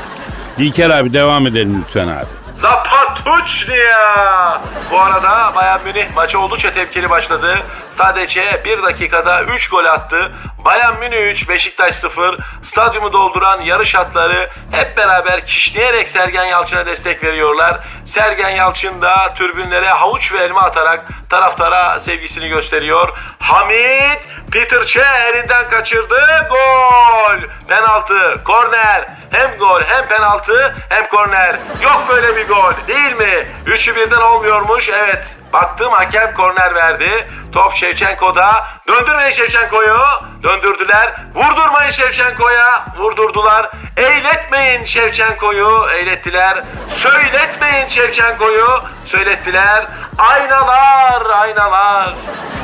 Dilker 0.58 0.90
abi 0.90 1.14
devam 1.14 1.48
edelim 1.48 1.84
lütfen 1.86 2.08
abi. 2.08 2.26
Zapatuçnia. 2.62 4.62
Bu 4.92 5.00
arada 5.00 5.52
Bayern 5.56 5.80
Münih 5.86 6.06
maçı 6.16 6.40
oldukça 6.40 6.74
tepkili 6.74 7.10
başladı. 7.10 7.58
Sadece 7.98 8.62
bir 8.66 8.84
dakikada 8.84 9.44
3 9.44 9.70
gol 9.70 9.86
attı. 9.86 10.32
Bayern 10.66 11.00
Münih 11.00 11.32
3, 11.32 11.50
Beşiktaş 11.50 11.96
0. 11.96 12.38
Stadyumu 12.64 13.14
dolduran 13.14 13.62
yarış 13.62 13.96
atları 13.96 14.50
hep 14.72 14.98
beraber 14.98 15.46
kişneyerek 15.46 16.08
Sergen 16.08 16.46
Yalçın'a 16.46 16.86
destek 16.86 17.24
veriyorlar. 17.24 17.80
Sergen 18.06 18.50
Yalçın 18.50 19.02
da 19.02 19.34
türbünlere 19.34 19.90
havuç 19.90 20.34
ve 20.34 20.38
elma 20.38 20.62
atarak 20.62 21.06
taraftara 21.30 22.00
sevgisini 22.00 22.50
gösteriyor. 22.50 23.18
Hamit 23.40 24.20
Peter 24.52 24.86
Çe 24.86 25.04
elinden 25.26 25.70
kaçırdı. 25.70 26.22
Gol. 26.50 27.38
Penaltı, 27.68 28.44
korner. 28.44 29.08
Hem 29.32 29.56
gol 29.56 29.82
hem 29.82 30.08
penaltı 30.08 30.76
hem 30.90 31.08
korner. 31.08 31.56
Yok 31.82 32.06
böyle 32.10 32.36
bir 32.36 32.48
gol 32.48 32.74
değil 32.88 33.16
mi? 33.16 33.48
Üçü 33.66 33.96
birden 33.96 34.22
olmuyormuş. 34.22 34.90
Evet 34.90 35.24
Baktım 35.54 35.92
hakem 35.92 36.34
korner 36.34 36.76
verdi. 36.76 37.28
Top 37.52 37.74
Şevçenko'da. 37.74 38.64
Döndürmeyin 38.88 39.32
Şevçenko'yu. 39.32 39.98
Döndürdüler. 40.44 41.14
Vurdurmayın 41.36 41.92
Şevçenko'ya. 41.92 42.86
Vurdurdular. 42.98 43.70
Eğletmeyin 43.98 44.86
Şevçenko'yu. 44.86 45.88
Eğlettiler. 46.00 46.64
Söyletmeyin 46.92 47.88
Şevçenko'yu. 47.88 48.68
Söylettiler. 49.06 49.86
Aynalar, 50.18 51.26
aynalar. 51.30 52.16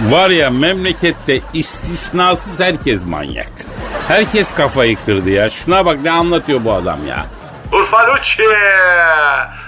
Var 0.01 0.29
ya 0.29 0.49
memlekette 0.49 1.41
istisnasız 1.53 2.59
herkes 2.59 3.05
manyak. 3.05 3.51
Herkes 4.07 4.53
kafayı 4.53 4.97
kırdı 5.05 5.29
ya. 5.29 5.49
Şuna 5.49 5.85
bak 5.85 5.99
ne 6.03 6.11
anlatıyor 6.11 6.65
bu 6.65 6.73
adam 6.73 7.07
ya. 7.07 7.25
Urfalucci. 7.73 8.43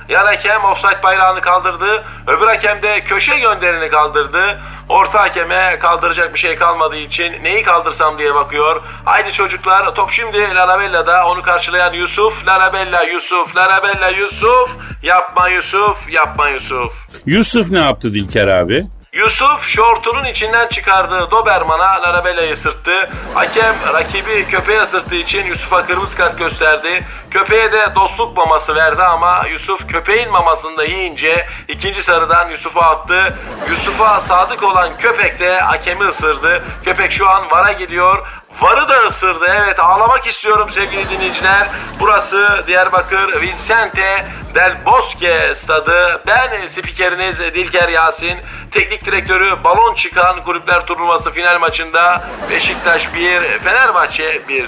Yan 0.10 0.26
hakem 0.26 0.64
offside 0.64 1.04
bayrağını 1.04 1.42
kaldırdı. 1.42 2.04
Öbür 2.28 2.48
hakem 2.48 2.82
de 2.82 3.04
köşe 3.04 3.40
gönderini 3.40 3.90
kaldırdı. 3.90 4.60
Orta 4.90 5.22
hakeme 5.22 5.80
kaldıracak 5.80 6.34
bir 6.34 6.40
şey 6.40 6.56
kalmadığı 6.56 6.98
için 6.98 7.44
neyi 7.44 7.64
kaldırsam 7.64 8.18
diye 8.20 8.36
bakıyor. 8.36 8.82
Haydi 9.06 9.34
çocuklar 9.34 9.96
top 9.96 10.12
şimdi 10.12 10.56
Larabella'da 10.56 11.28
onu 11.28 11.42
karşılayan 11.42 11.94
Yusuf. 11.94 12.48
Larabella 12.48 13.04
Yusuf, 13.04 13.56
Larabella 13.56 14.10
Yusuf. 14.10 14.70
Yapma 15.04 15.50
Yusuf, 15.50 16.10
yapma 16.10 16.50
Yusuf. 16.50 16.94
Yusuf 17.26 17.72
ne 17.72 17.80
yaptı 17.80 18.14
Dilker 18.14 18.48
abi? 18.48 18.86
Yusuf 19.16 19.68
şortunun 19.68 20.26
içinden 20.26 20.68
çıkardığı 20.68 21.32
Doberman'a 21.32 22.02
Larabella'yı 22.02 22.58
sırttı. 22.58 23.10
Hakem 23.34 23.76
rakibi 23.94 24.48
köpeğe 24.48 24.82
ısırttığı 24.82 25.16
için 25.16 25.46
Yusuf'a 25.46 25.86
kırmızı 25.86 26.18
kart 26.18 26.38
gösterdi. 26.40 27.04
Köpeğe 27.32 27.72
de 27.72 27.96
dostluk 27.96 28.38
maması 28.38 28.76
verdi 28.76 29.04
ama 29.04 29.44
Yusuf 29.52 29.88
köpeğin 29.88 30.32
mamasını 30.32 30.78
da 30.78 30.84
yiyince 30.84 31.48
ikinci 31.68 32.04
sarıdan 32.04 32.50
Yusuf'a 32.50 32.82
attı. 32.82 33.38
Yusuf'a 33.70 34.22
sadık 34.22 34.64
olan 34.64 34.98
köpek 34.98 35.40
de 35.40 35.58
hakemi 35.58 36.06
ısırdı. 36.06 36.64
Köpek 36.86 37.12
şu 37.12 37.30
an 37.30 37.52
VAR'a 37.52 37.72
gidiyor. 37.72 38.28
Varı 38.62 38.90
da 38.90 39.04
ısırdı. 39.06 39.46
Evet 39.46 39.80
ağlamak 39.80 40.28
istiyorum 40.28 40.70
sevgili 40.72 41.10
dinleyiciler. 41.10 41.68
Burası 42.00 42.64
Diyarbakır 42.68 43.42
Vincente 43.42 44.26
del 44.56 44.86
Bosque 44.86 45.56
stadı. 45.56 46.22
Ben 46.28 46.68
spikeriniz 46.68 47.40
Dilker 47.40 47.90
Yasin. 47.90 48.38
Teknik 48.72 49.06
direktörü 49.06 49.64
balon 49.64 49.96
çıkan 49.96 50.44
kulüpler 50.44 50.86
turnuvası 50.86 51.32
final 51.32 51.60
maçında 51.60 52.30
Beşiktaş 52.50 53.14
1, 53.16 53.42
Fenerbahçe 53.64 54.42
1. 54.48 54.66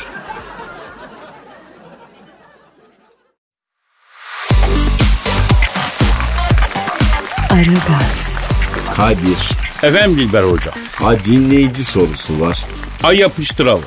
Aragaz, 7.52 8.40
Kadir. 8.96 9.52
Efendim 9.84 10.18
Dilber 10.18 10.44
hocam. 10.44 10.74
Ha 11.00 11.12
dinleyici 11.26 11.86
sorusu 11.86 12.42
var. 12.42 12.66
Ay 13.04 13.18
yapıştıralım. 13.18 13.84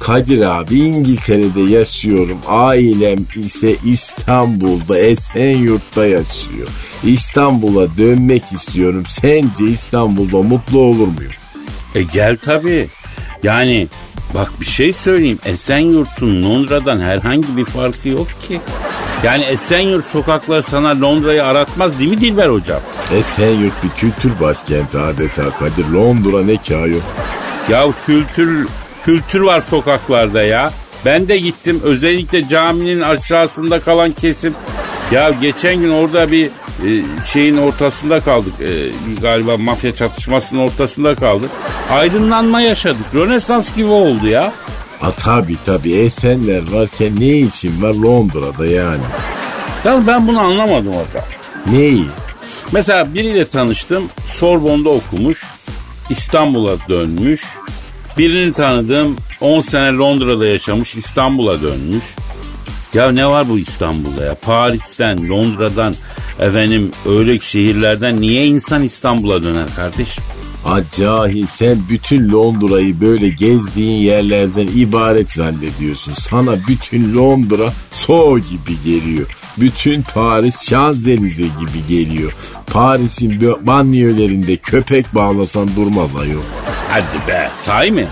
Kadir 0.00 0.40
abi 0.40 0.78
İngiltere'de 0.78 1.60
yaşıyorum. 1.60 2.38
Ailem 2.48 3.26
ise 3.36 3.76
İstanbul'da 3.84 4.98
Esenyurt'ta 4.98 6.06
yaşıyor. 6.06 6.68
İstanbul'a 7.04 7.96
dönmek 7.98 8.52
istiyorum. 8.52 9.04
Sence 9.08 9.64
İstanbul'da 9.64 10.36
mutlu 10.42 10.78
olur 10.78 11.08
muyum? 11.08 11.32
E 11.94 12.02
gel 12.02 12.36
tabii. 12.36 12.88
Yani 13.42 13.88
bak 14.34 14.50
bir 14.60 14.66
şey 14.66 14.92
söyleyeyim. 14.92 15.38
Esenyurt'un 15.46 16.42
Londra'dan 16.42 17.00
herhangi 17.00 17.56
bir 17.56 17.64
farkı 17.64 18.08
yok 18.08 18.28
ki. 18.48 18.60
Yani 19.24 19.44
Esenyurt 19.44 20.06
sokakları 20.06 20.62
sana 20.62 21.00
Londra'yı 21.00 21.44
aratmaz 21.44 21.98
değil 21.98 22.10
mi 22.10 22.20
Dilber 22.20 22.48
hocam? 22.48 22.80
Esenyurt 23.12 23.84
bir 23.84 23.90
kültür 23.90 24.40
başkenti 24.40 24.98
adeta 24.98 25.42
Kadir. 25.58 25.84
Londra 25.94 26.44
ne 26.44 26.56
ki 26.56 26.76
ayol? 26.76 27.00
Ya 27.68 27.86
kültür 28.06 28.68
kültür 29.04 29.40
var 29.40 29.60
sokaklarda 29.60 30.42
ya. 30.42 30.72
Ben 31.04 31.28
de 31.28 31.38
gittim 31.38 31.80
özellikle 31.84 32.48
caminin 32.48 33.00
aşağısında 33.00 33.80
kalan 33.80 34.12
kesim. 34.12 34.54
Ya 35.12 35.30
geçen 35.30 35.76
gün 35.76 35.90
orada 35.90 36.30
bir 36.30 36.46
e, 36.46 36.88
şeyin 37.24 37.56
ortasında 37.56 38.20
kaldık. 38.20 38.52
E, 38.60 38.70
galiba 39.20 39.56
mafya 39.56 39.94
çatışmasının 39.94 40.60
ortasında 40.60 41.14
kaldık. 41.14 41.50
Aydınlanma 41.90 42.60
yaşadık. 42.60 43.04
Rönesans 43.14 43.74
gibi 43.76 43.88
oldu 43.88 44.26
ya. 44.26 44.52
A 45.02 45.10
tabi 45.10 45.56
tabi 45.66 45.92
Esenler 45.92 46.62
varken 46.72 47.20
ne 47.20 47.38
için 47.38 47.82
var 47.82 47.94
Londra'da 47.94 48.66
yani? 48.66 49.02
Ya 49.84 50.06
ben 50.06 50.28
bunu 50.28 50.40
anlamadım 50.40 50.92
hocam. 50.92 51.24
Neyi? 51.70 52.06
Mesela 52.72 53.14
biriyle 53.14 53.48
tanıştım. 53.48 54.04
Sorbon'da 54.26 54.88
okumuş. 54.88 55.44
İstanbul'a 56.10 56.76
dönmüş. 56.88 57.42
Birini 58.18 58.52
tanıdım. 58.52 59.16
10 59.40 59.60
sene 59.60 59.92
Londra'da 59.96 60.46
yaşamış. 60.46 60.96
İstanbul'a 60.96 61.62
dönmüş. 61.62 62.04
Ya 62.94 63.12
ne 63.12 63.26
var 63.26 63.48
bu 63.48 63.58
İstanbul'da 63.58 64.24
ya? 64.24 64.34
Paris'ten, 64.34 65.28
Londra'dan, 65.28 65.94
efendim 66.38 66.90
öyle 67.06 67.40
şehirlerden 67.40 68.20
niye 68.20 68.46
insan 68.46 68.82
İstanbul'a 68.82 69.42
döner 69.42 69.74
kardeşim? 69.76 70.24
Acahil 70.66 71.46
sen 71.46 71.78
bütün 71.90 72.32
Londra'yı 72.32 73.00
böyle 73.00 73.28
gezdiğin 73.28 74.00
yerlerden 74.02 74.68
ibaret 74.76 75.32
zannediyorsun. 75.32 76.14
Sana 76.14 76.56
bütün 76.68 77.14
Londra 77.14 77.72
Soho 77.90 78.38
gibi 78.38 78.82
geliyor. 78.84 79.26
Bütün 79.58 80.02
Paris 80.02 80.68
Şanzelize 80.68 81.42
gibi 81.42 81.86
geliyor. 81.88 82.32
Paris'in 82.66 83.56
banliyölerinde 83.62 84.56
köpek 84.56 85.14
bağlasan 85.14 85.68
durmaz 85.76 86.10
ayol. 86.20 86.42
Hadi 86.88 87.28
be 87.28 87.48
sahi 87.56 87.90
mi? 87.90 88.06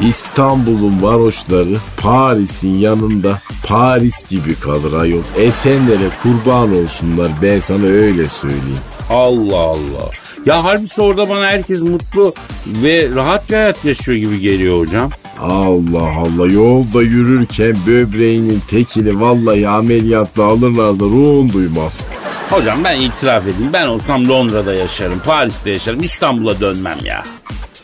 İstanbul'un 0.00 1.02
varoşları 1.02 1.76
Paris'in 1.96 2.78
yanında 2.78 3.38
Paris 3.66 4.28
gibi 4.28 4.54
kalır 4.54 4.92
ayol. 4.92 5.22
Esenlere 5.38 6.08
kurban 6.22 6.76
olsunlar 6.76 7.28
ben 7.42 7.60
sana 7.60 7.86
öyle 7.86 8.28
söyleyeyim. 8.28 8.78
Allah 9.10 9.58
Allah. 9.58 10.10
Ya 10.46 10.64
halbuki 10.64 11.02
orada 11.02 11.28
bana 11.28 11.46
herkes 11.46 11.80
mutlu 11.80 12.34
ve 12.66 13.10
rahat 13.14 13.50
bir 13.50 13.54
hayat 13.54 13.84
yaşıyor 13.84 14.18
gibi 14.18 14.40
geliyor 14.40 14.78
hocam. 14.80 15.10
Allah 15.40 16.16
Allah 16.16 16.46
yolda 16.52 17.02
yürürken 17.02 17.76
böbreğinin 17.86 18.62
tekini 18.70 19.20
vallahi 19.20 19.68
ameliyatla 19.68 20.44
alırlar 20.44 21.00
da 21.00 21.04
ruhun 21.04 21.52
duymaz. 21.52 22.06
Hocam 22.50 22.84
ben 22.84 23.00
itiraf 23.00 23.42
edeyim 23.42 23.72
ben 23.72 23.86
olsam 23.86 24.28
Londra'da 24.28 24.74
yaşarım, 24.74 25.18
Paris'te 25.18 25.70
yaşarım, 25.70 26.02
İstanbul'a 26.02 26.60
dönmem 26.60 26.98
ya. 27.04 27.22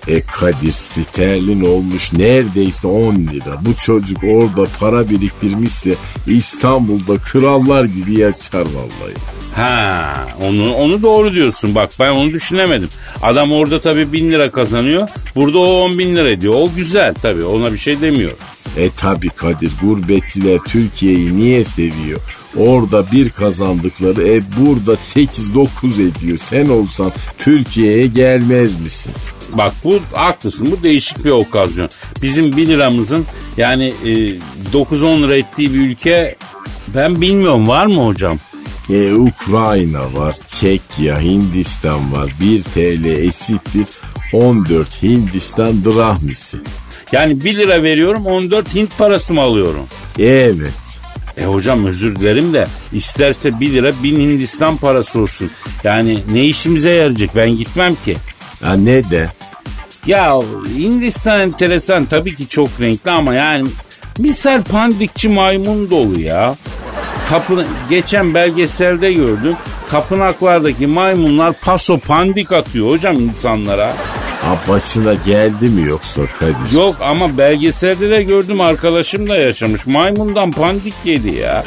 E 0.08 0.20
Kadir 0.20 0.72
sterlin 0.72 1.64
olmuş 1.64 2.12
neredeyse 2.12 2.88
10 2.88 3.14
lira. 3.14 3.60
Bu 3.60 3.74
çocuk 3.84 4.18
orada 4.24 4.70
para 4.80 5.10
biriktirmişse 5.10 5.94
İstanbul'da 6.26 7.16
krallar 7.18 7.84
gibi 7.84 8.20
yaşar 8.20 8.60
vallahi. 8.60 9.14
Ha, 9.54 10.14
onu 10.42 10.74
onu 10.74 11.02
doğru 11.02 11.34
diyorsun. 11.34 11.74
Bak 11.74 11.90
ben 12.00 12.10
onu 12.10 12.32
düşünemedim. 12.32 12.88
Adam 13.22 13.52
orada 13.52 13.80
tabii 13.80 14.12
bin 14.12 14.30
lira 14.30 14.50
kazanıyor. 14.50 15.08
Burada 15.34 15.58
o 15.58 15.64
on 15.64 15.98
bin 15.98 16.16
lira 16.16 16.30
ediyor. 16.30 16.54
O 16.56 16.70
güzel 16.76 17.14
tabii 17.14 17.44
ona 17.44 17.72
bir 17.72 17.78
şey 17.78 18.00
demiyor. 18.00 18.32
E 18.76 18.90
tabi 18.90 19.28
Kadir 19.28 19.72
gurbetçiler 19.82 20.58
Türkiye'yi 20.58 21.36
niye 21.36 21.64
seviyor? 21.64 22.20
Orada 22.56 23.12
bir 23.12 23.30
kazandıkları 23.30 24.28
e 24.28 24.42
burada 24.58 24.92
8-9 24.92 25.66
ediyor. 25.94 26.38
Sen 26.44 26.68
olsan 26.68 27.12
Türkiye'ye 27.38 28.06
gelmez 28.06 28.80
misin? 28.80 29.12
Bak 29.52 29.72
bu 29.84 30.00
haklısın 30.12 30.68
bu 30.72 30.82
değişik 30.82 31.24
bir 31.24 31.30
okazyon. 31.30 31.88
Bizim 32.22 32.56
1 32.56 32.66
liramızın 32.66 33.26
yani 33.56 33.92
e, 34.04 34.08
9-10 34.72 35.22
lira 35.22 35.36
ettiği 35.36 35.74
bir 35.74 35.80
ülke 35.80 36.36
ben 36.94 37.20
bilmiyorum 37.20 37.68
var 37.68 37.86
mı 37.86 38.06
hocam? 38.06 38.38
E, 38.90 39.12
Ukrayna 39.14 40.14
var, 40.14 40.36
Çekya, 40.48 41.20
Hindistan 41.20 42.12
var. 42.12 42.32
1 42.40 42.62
TL 42.62 43.04
eksiktir 43.04 43.86
14 44.32 45.02
Hindistan 45.02 45.84
drahmisi. 45.84 46.56
Yani 47.12 47.44
1 47.44 47.56
lira 47.56 47.82
veriyorum 47.82 48.26
14 48.26 48.74
Hint 48.74 48.98
parası 48.98 49.34
mı 49.34 49.40
alıyorum? 49.40 49.86
Evet. 50.18 50.72
E 51.36 51.44
hocam 51.44 51.86
özür 51.86 52.16
dilerim 52.16 52.52
de 52.52 52.66
isterse 52.92 53.60
1 53.60 53.72
lira 53.72 53.92
1000 54.02 54.20
Hindistan 54.20 54.76
parası 54.76 55.20
olsun. 55.20 55.50
Yani 55.84 56.18
ne 56.32 56.44
işimize 56.44 56.90
yarayacak 56.90 57.36
ben 57.36 57.50
gitmem 57.56 57.94
ki. 58.04 58.16
Ha 58.62 58.74
ne 58.74 59.10
de? 59.10 59.30
Ya 60.06 60.40
Hindistan 60.76 61.40
enteresan 61.40 62.04
tabii 62.04 62.34
ki 62.34 62.48
çok 62.48 62.68
renkli 62.80 63.10
ama 63.10 63.34
yani 63.34 63.68
misal 64.18 64.62
pandikçi 64.62 65.28
maymun 65.28 65.90
dolu 65.90 66.20
ya. 66.20 66.54
Tapın 67.28 67.64
geçen 67.90 68.34
belgeselde 68.34 69.12
gördüm. 69.12 69.56
Tapınaklardaki 69.90 70.86
maymunlar 70.86 71.52
paso 71.52 71.98
pandik 71.98 72.52
atıyor 72.52 72.88
hocam 72.90 73.16
insanlara. 73.20 73.92
Ha 74.42 74.56
başına 74.68 75.14
geldi 75.14 75.68
mi 75.68 75.88
yoksa 75.88 76.22
Kadir? 76.40 76.76
Yok 76.76 76.96
ama 77.00 77.38
belgeselde 77.38 78.10
de 78.10 78.22
gördüm 78.22 78.60
arkadaşım 78.60 79.28
da 79.28 79.36
yaşamış. 79.36 79.86
Maymundan 79.86 80.52
pandik 80.52 80.94
yedi 81.04 81.34
ya. 81.34 81.64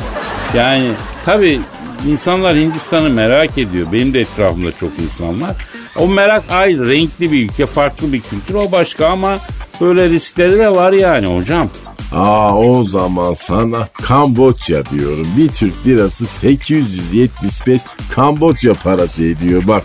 Yani 0.56 0.88
tabii 1.26 1.60
insanlar 2.08 2.58
Hindistan'ı 2.58 3.10
merak 3.10 3.58
ediyor. 3.58 3.88
Benim 3.92 4.14
de 4.14 4.20
etrafımda 4.20 4.72
çok 4.72 4.92
insan 5.00 5.42
var. 5.42 5.56
O 6.00 6.08
merak 6.08 6.44
ayrı, 6.52 6.90
renkli 6.90 7.32
bir 7.32 7.44
ülke, 7.46 7.66
farklı 7.66 8.14
bir 8.14 8.22
kültür 8.22 8.54
o 8.54 8.72
başka 8.72 9.08
ama 9.08 9.38
böyle 9.82 10.10
riskleri 10.10 10.60
de 10.60 10.70
var 10.70 10.92
yani 10.92 11.40
hocam. 11.40 11.70
Aa 12.14 12.58
o 12.58 12.84
zaman 12.84 13.34
sana 13.34 13.88
Kamboçya 14.02 14.86
diyorum. 14.86 15.28
Bir 15.38 15.48
Türk 15.48 15.88
lirası 15.88 16.26
875 16.26 17.82
Kamboçya 18.12 18.74
parası 18.74 19.26
ediyor 19.26 19.64
bak. 19.68 19.84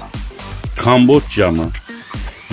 Kamboçya 0.77 1.51
mı? 1.51 1.65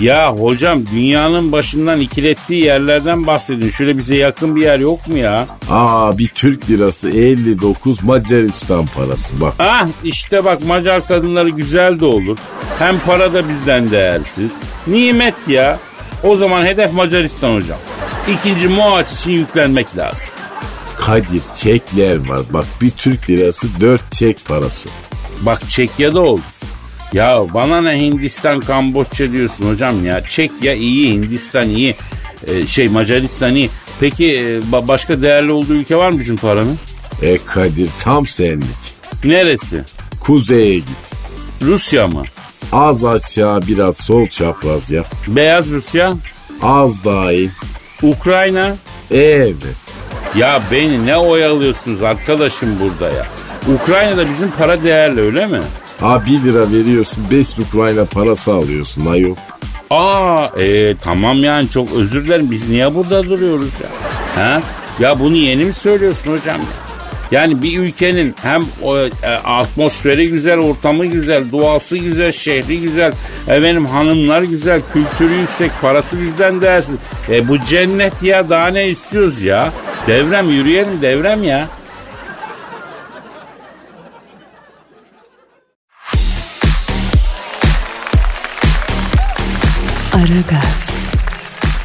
Ya 0.00 0.32
hocam 0.32 0.86
dünyanın 0.92 1.52
başından 1.52 2.00
ikilettiği 2.00 2.64
yerlerden 2.64 3.26
bahsedin. 3.26 3.70
Şöyle 3.70 3.98
bize 3.98 4.16
yakın 4.16 4.56
bir 4.56 4.62
yer 4.62 4.78
yok 4.78 5.08
mu 5.08 5.18
ya? 5.18 5.46
Aa 5.70 6.18
bir 6.18 6.28
Türk 6.28 6.70
lirası 6.70 7.10
59 7.10 8.02
Macaristan 8.02 8.86
parası 8.86 9.40
bak. 9.40 9.54
Ah 9.58 9.86
işte 10.04 10.44
bak 10.44 10.64
Macar 10.64 11.06
kadınları 11.06 11.48
güzel 11.48 12.00
de 12.00 12.04
olur. 12.04 12.38
Hem 12.78 13.00
para 13.00 13.34
da 13.34 13.48
bizden 13.48 13.90
değersiz. 13.90 14.52
Nimet 14.86 15.48
ya. 15.48 15.78
O 16.24 16.36
zaman 16.36 16.66
hedef 16.66 16.92
Macaristan 16.92 17.54
hocam. 17.54 17.78
İkinci 18.32 18.68
Moaç 18.68 19.12
için 19.12 19.32
yüklenmek 19.32 19.96
lazım. 19.96 20.28
Kadir 20.96 21.42
çekler 21.54 22.28
var. 22.28 22.40
Bak 22.50 22.64
bir 22.80 22.90
Türk 22.90 23.30
lirası 23.30 23.66
4 23.80 24.12
çek 24.12 24.44
parası. 24.44 24.88
Bak 25.40 25.70
Çekya'da 25.70 26.20
oldu. 26.20 26.42
Ya 27.12 27.40
bana 27.54 27.80
ne 27.80 28.00
Hindistan, 28.00 28.60
Kamboçya 28.60 29.32
diyorsun 29.32 29.70
hocam 29.70 30.04
ya. 30.04 30.24
Çekya 30.24 30.74
iyi, 30.74 31.12
Hindistan 31.12 31.68
iyi, 31.68 31.94
ee, 32.46 32.66
şey 32.66 32.88
Macaristan 32.88 33.54
iyi. 33.54 33.70
Peki 34.00 34.38
e, 34.72 34.72
başka 34.88 35.22
değerli 35.22 35.52
olduğu 35.52 35.74
ülke 35.74 35.96
var 35.96 36.10
mı 36.10 36.18
bizim 36.18 36.36
paranın? 36.36 36.78
E 37.22 37.38
Kadir 37.46 37.88
tam 38.00 38.26
senlik. 38.26 38.66
Neresi? 39.24 39.82
Kuzeye 40.20 40.74
git. 40.74 40.88
Rusya 41.62 42.06
mı? 42.06 42.22
Az 42.72 43.04
aşağı 43.04 43.62
biraz 43.62 43.96
sol 43.96 44.26
çapraz 44.26 44.90
yap. 44.90 45.06
Beyaz 45.28 45.72
Rusya? 45.72 46.12
Az 46.62 47.04
daha 47.04 47.32
iyi. 47.32 47.50
Ukrayna? 48.02 48.76
Evet. 49.10 49.54
Ya 50.36 50.62
beni 50.72 51.06
ne 51.06 51.16
oyalıyorsunuz 51.16 52.02
arkadaşım 52.02 52.68
burada 52.80 53.14
ya? 53.14 53.26
Ukrayna'da 53.74 54.30
bizim 54.30 54.50
para 54.50 54.84
değerli 54.84 55.20
öyle 55.20 55.46
mi? 55.46 55.60
Ha 56.00 56.22
1 56.26 56.42
lira 56.44 56.72
veriyorsun 56.72 57.24
5 57.30 57.58
Ukrayna 57.58 58.04
parası 58.04 58.52
alıyorsun 58.52 59.06
ayol. 59.06 59.36
Aa 59.90 60.46
e, 60.58 60.96
tamam 60.96 61.44
yani 61.44 61.68
çok 61.68 61.92
özür 61.92 62.24
dilerim 62.24 62.50
biz 62.50 62.68
niye 62.68 62.94
burada 62.94 63.24
duruyoruz 63.24 63.72
ya? 63.82 63.88
Ha? 64.44 64.62
Ya 65.00 65.20
bunu 65.20 65.36
yeni 65.36 65.64
mi 65.64 65.72
söylüyorsun 65.72 66.32
hocam? 66.32 66.60
Yani 67.30 67.62
bir 67.62 67.78
ülkenin 67.78 68.34
hem 68.42 68.64
o, 68.82 68.98
e, 68.98 69.08
atmosferi 69.44 70.30
güzel, 70.30 70.58
ortamı 70.58 71.06
güzel, 71.06 71.52
doğası 71.52 71.98
güzel, 71.98 72.32
şehri 72.32 72.80
güzel, 72.80 73.12
efendim 73.48 73.86
hanımlar 73.86 74.42
güzel, 74.42 74.80
kültürü 74.92 75.34
yüksek, 75.34 75.70
parası 75.82 76.22
bizden 76.22 76.60
değersiz. 76.60 76.96
E 77.30 77.48
bu 77.48 77.60
cennet 77.60 78.22
ya 78.22 78.50
daha 78.50 78.66
ne 78.68 78.88
istiyoruz 78.88 79.42
ya? 79.42 79.72
Devrem 80.06 80.48
yürüyelim 80.50 81.02
devrem 81.02 81.44
ya. 81.44 81.68
Aragaz, 90.18 90.90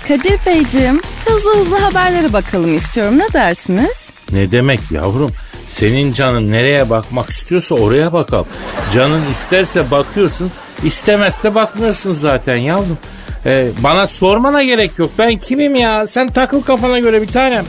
Kadir 0.08 0.40
Beyciğim 0.46 1.02
hızlı 1.26 1.56
hızlı 1.60 1.78
haberlere 1.78 2.34
bakalım 2.34 2.78
istiyorum 2.78 3.20
ne 3.20 3.34
dersiniz? 3.34 4.10
Ne 4.32 4.52
demek 4.52 4.80
yavrum? 4.92 5.32
Senin 5.68 6.14
canın 6.14 6.52
nereye 6.52 6.90
bakmak 6.90 7.30
istiyorsa 7.30 7.76
oraya 7.76 8.14
bakalım. 8.14 8.46
Canın 8.94 9.30
isterse 9.30 9.92
bakıyorsun, 9.92 10.52
istemezse 10.84 11.56
bakmıyorsun 11.56 12.14
zaten 12.14 12.56
yavrum. 12.56 12.98
Ee, 13.46 13.68
bana 13.84 14.08
sormana 14.08 14.64
gerek 14.64 14.92
yok. 14.98 15.12
Ben 15.20 15.38
kimim 15.38 15.76
ya? 15.76 16.08
Sen 16.08 16.28
takıl 16.28 16.62
kafana 16.62 17.00
göre 17.00 17.22
bir 17.22 17.28
tanem. 17.28 17.66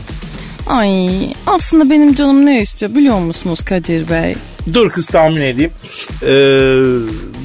Ay 0.66 1.10
aslında 1.46 1.90
benim 1.90 2.14
canım 2.14 2.46
ne 2.46 2.62
istiyor 2.62 2.94
biliyor 2.94 3.18
musunuz 3.18 3.64
Kadir 3.64 4.10
Bey? 4.10 4.34
Dur 4.72 4.90
kız 4.90 5.06
tahmin 5.06 5.40
edeyim. 5.40 5.72
Ee, 6.22 6.26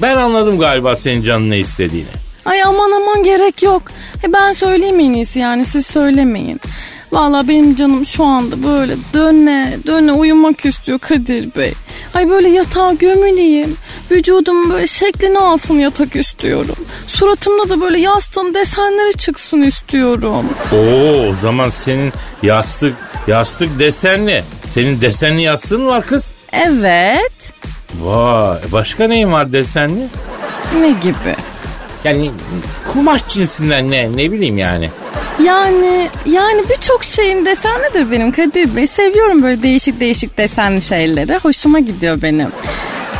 ben 0.01 0.15
anladım 0.15 0.59
galiba 0.59 0.95
senin 0.95 1.21
canın 1.21 1.49
ne 1.49 1.57
istediğini. 1.57 2.28
Ay 2.49 2.63
aman 2.63 2.91
aman 2.91 3.23
gerek 3.23 3.63
yok. 3.63 3.81
E 4.23 4.33
ben 4.33 4.51
söyleyeyim 4.53 4.99
en 4.99 5.13
iyisi 5.13 5.39
yani 5.39 5.65
siz 5.65 5.85
söylemeyin. 5.85 6.61
Valla 7.11 7.47
benim 7.47 7.75
canım 7.75 8.05
şu 8.05 8.23
anda 8.23 8.63
böyle 8.63 8.95
döne 9.13 9.77
döne 9.87 10.11
uyumak 10.11 10.65
istiyor 10.65 10.99
Kadir 10.99 11.55
Bey. 11.55 11.73
Ay 12.13 12.29
böyle 12.29 12.49
yatağa 12.49 12.93
gömüleyim. 12.93 13.77
Vücudum 14.11 14.69
böyle 14.69 14.87
şeklini 14.87 15.39
alsın 15.39 15.79
yatak 15.79 16.15
istiyorum. 16.15 16.75
Suratımda 17.07 17.69
da 17.69 17.81
böyle 17.81 17.99
yastığın 17.99 18.53
desenleri 18.53 19.17
çıksın 19.17 19.61
istiyorum. 19.61 20.45
Oo 20.73 21.29
o 21.29 21.35
zaman 21.41 21.69
senin 21.69 22.13
yastık 22.43 22.95
yastık 23.27 23.79
desenli. 23.79 24.43
Senin 24.69 25.01
desenli 25.01 25.41
yastığın 25.41 25.87
var 25.87 26.05
kız. 26.05 26.31
Evet. 26.51 27.53
Vay 28.01 28.57
başka 28.71 29.07
neyin 29.07 29.31
var 29.31 29.51
desenli? 29.51 30.07
Ne 30.79 30.89
gibi? 30.89 31.35
Yani 32.03 32.31
kumaş 32.93 33.27
cinsinden 33.27 33.91
ne 33.91 34.11
ne 34.17 34.31
bileyim 34.31 34.57
yani. 34.57 34.89
Yani 35.43 36.09
yani 36.25 36.63
birçok 36.69 37.03
şeyin 37.03 37.45
desenlidir 37.45 38.11
benim 38.11 38.31
Kadir 38.31 38.75
Bey. 38.75 38.87
Seviyorum 38.87 39.43
böyle 39.43 39.63
değişik 39.63 39.99
değişik 39.99 40.37
desenli 40.37 40.81
şeyleri. 40.81 41.35
Hoşuma 41.43 41.79
gidiyor 41.79 42.21
benim. 42.21 42.47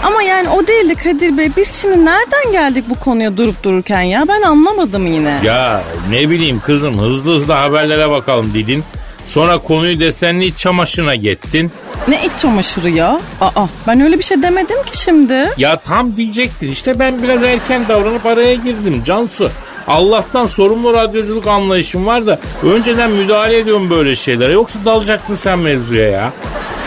Ama 0.04 0.24
yani 0.24 0.50
o 0.50 0.68
değildi 0.68 0.96
Kadir 0.96 1.38
Bey. 1.38 1.50
Biz 1.58 1.82
şimdi 1.82 2.06
nereden 2.06 2.52
geldik 2.52 2.86
bu 2.90 2.96
konuya 2.96 3.38
durup 3.38 3.64
dururken 3.64 4.02
ya? 4.02 4.26
Ben 4.28 4.42
anlamadım 4.42 5.14
yine. 5.14 5.40
Ya 5.44 5.84
ne 6.10 6.30
bileyim 6.30 6.60
kızım 6.66 7.00
hızlı 7.00 7.36
hızlı 7.36 7.54
haberlere 7.54 8.10
bakalım 8.10 8.52
dedin. 8.54 8.84
Sonra 9.28 9.58
konuyu 9.58 10.00
desenli 10.00 10.46
iç 10.46 10.58
çamaşırına 10.58 11.16
gittin. 11.16 11.72
Ne 12.08 12.26
iç 12.26 12.32
çamaşırı 12.38 12.90
ya? 12.90 13.20
Aa 13.42 13.66
ben 13.88 14.02
öyle 14.02 14.18
bir 14.20 14.24
şey 14.24 14.42
demedim 14.42 14.84
ki 14.86 14.98
şimdi. 15.00 15.50
Ya 15.58 15.76
tam 15.76 16.16
diyecektin 16.18 16.70
işte 16.72 17.00
ben 17.00 17.24
biraz 17.24 17.44
erken 17.44 17.88
davranıp 17.88 18.26
araya 18.26 18.54
girdim 18.54 19.04
Cansu. 19.06 19.52
Allah'tan 19.88 20.46
sorumlu 20.48 20.94
radyoculuk 20.94 21.48
anlayışım 21.48 22.06
var 22.06 22.28
da 22.28 22.40
önceden 22.64 23.12
müdahale 23.12 23.58
ediyorum 23.58 23.90
böyle 23.90 24.16
şeylere. 24.16 24.52
Yoksa 24.54 24.80
dalacaktın 24.86 25.36
sen 25.36 25.60
mevzuya 25.60 26.08
ya. 26.10 26.34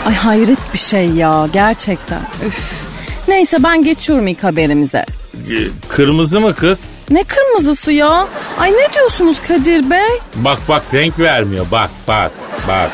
Ay 0.07 0.13
hayret 0.15 0.73
bir 0.73 0.79
şey 0.79 1.05
ya 1.09 1.47
gerçekten. 1.53 2.19
Üf. 2.47 2.83
Neyse 3.27 3.57
ben 3.63 3.83
geçiyorum 3.83 4.27
ilk 4.27 4.43
haberimize. 4.43 5.05
Ee, 5.49 5.53
Kırmızı 5.89 6.39
mı 6.41 6.55
kız? 6.55 6.83
Ne 7.09 7.23
kırmızısı 7.23 7.91
ya? 7.91 8.27
Ay 8.59 8.71
ne 8.71 8.93
diyorsunuz 8.93 9.37
Kadir 9.47 9.89
Bey? 9.89 10.19
Bak 10.35 10.59
bak 10.69 10.83
renk 10.93 11.19
vermiyor 11.19 11.65
bak 11.71 11.89
bak 12.07 12.31
bak. 12.67 12.91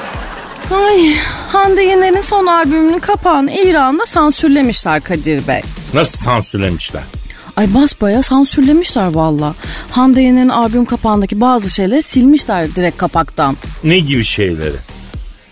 Ay 0.74 1.16
Hande 1.52 1.82
Yener'in 1.84 2.22
son 2.22 2.46
albümünün 2.46 3.00
kapağını 3.00 3.52
İran'da 3.52 4.06
sansürlemişler 4.06 5.02
Kadir 5.02 5.48
Bey. 5.48 5.62
Nasıl 5.94 6.18
sansürlemişler? 6.18 7.02
Ay 7.58 7.74
basbaya 7.74 8.24
sansürlemişler 8.24 9.14
valla. 9.14 9.56
Hande 9.92 10.22
Yener'in 10.22 10.50
albüm 10.50 10.86
kapağındaki 10.86 11.42
bazı 11.42 11.70
şeyleri 11.70 12.02
silmişler 12.02 12.76
direkt 12.76 12.98
kapaktan. 12.98 13.58
Ne 13.84 14.00
gibi 14.00 14.24
şeyleri? 14.24 14.76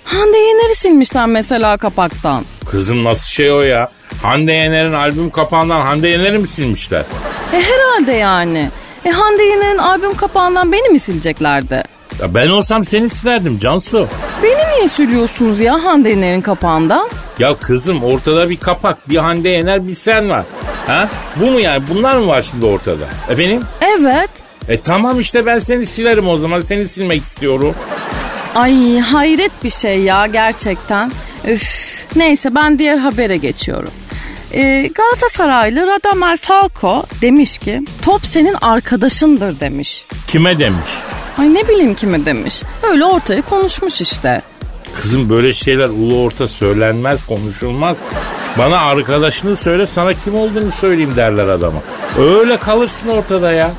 Hande 0.03 0.37
Yener'i 0.37 0.75
silmişler 0.75 1.25
mesela 1.25 1.77
kapaktan. 1.77 2.45
Kızım 2.65 3.03
nasıl 3.03 3.27
şey 3.27 3.51
o 3.51 3.61
ya? 3.61 3.91
Hande 4.21 4.51
Yener'in 4.53 4.93
albüm 4.93 5.29
kapağından 5.29 5.81
Hande 5.81 6.07
Yener'i 6.07 6.37
mi 6.37 6.47
silmişler? 6.47 7.03
E 7.53 7.61
herhalde 7.61 8.11
yani. 8.11 8.69
E 9.05 9.09
Hande 9.09 9.43
Yener'in 9.43 9.77
albüm 9.77 10.13
kapağından 10.17 10.71
beni 10.71 10.89
mi 10.89 10.99
sileceklerdi? 10.99 11.83
Ya 12.21 12.33
ben 12.33 12.49
olsam 12.49 12.85
seni 12.85 13.09
silerdim 13.09 13.59
Cansu. 13.59 14.07
Beni 14.43 14.77
niye 14.77 14.89
sürüyorsunuz 14.89 15.59
ya 15.59 15.83
Hande 15.83 16.09
Yener'in 16.09 16.41
kapağından? 16.41 17.09
Ya 17.39 17.55
kızım 17.55 18.03
ortada 18.03 18.49
bir 18.49 18.57
kapak, 18.57 19.09
bir 19.09 19.17
Hande 19.17 19.49
Yener, 19.49 19.87
bir 19.87 19.95
sen 19.95 20.29
var. 20.29 20.43
Ha? 20.87 21.09
Bu 21.35 21.51
mu 21.51 21.59
yani? 21.59 21.83
Bunlar 21.87 22.15
mı 22.15 22.27
var 22.27 22.41
şimdi 22.41 22.65
ortada? 22.65 23.05
Efendim? 23.29 23.61
Evet. 23.81 24.29
E 24.69 24.81
tamam 24.81 25.19
işte 25.19 25.45
ben 25.45 25.59
seni 25.59 25.85
silerim 25.85 26.27
o 26.27 26.37
zaman. 26.37 26.61
Seni 26.61 26.87
silmek 26.87 27.23
istiyorum. 27.23 27.75
Ay 28.55 28.99
hayret 28.99 29.63
bir 29.63 29.69
şey 29.69 29.99
ya 29.99 30.27
gerçekten. 30.27 31.11
Üf. 31.47 31.87
Neyse 32.15 32.55
ben 32.55 32.79
diğer 32.79 32.97
habere 32.97 33.37
geçiyorum. 33.37 33.91
Ee, 34.53 34.89
Galatasaraylı 34.95 35.87
Radamel 35.87 36.37
Falco 36.37 37.03
demiş 37.21 37.57
ki 37.57 37.81
top 38.05 38.25
senin 38.25 38.55
arkadaşındır 38.61 39.59
demiş. 39.59 40.05
Kime 40.27 40.59
demiş? 40.59 40.89
Ay 41.37 41.53
ne 41.53 41.67
bileyim 41.67 41.95
kime 41.95 42.25
demiş. 42.25 42.61
Öyle 42.91 43.05
ortaya 43.05 43.41
konuşmuş 43.41 44.01
işte. 44.01 44.41
Kızım 45.01 45.29
böyle 45.29 45.53
şeyler 45.53 45.87
ulu 45.87 46.21
orta 46.23 46.47
söylenmez, 46.47 47.25
konuşulmaz. 47.25 47.97
Bana 48.57 48.79
arkadaşını 48.79 49.55
söyle 49.55 49.85
sana 49.85 50.13
kim 50.13 50.35
olduğunu 50.35 50.71
söyleyeyim 50.71 51.13
derler 51.15 51.47
adama. 51.47 51.79
Öyle 52.19 52.57
kalırsın 52.57 53.07
ortada 53.07 53.51
ya. 53.51 53.71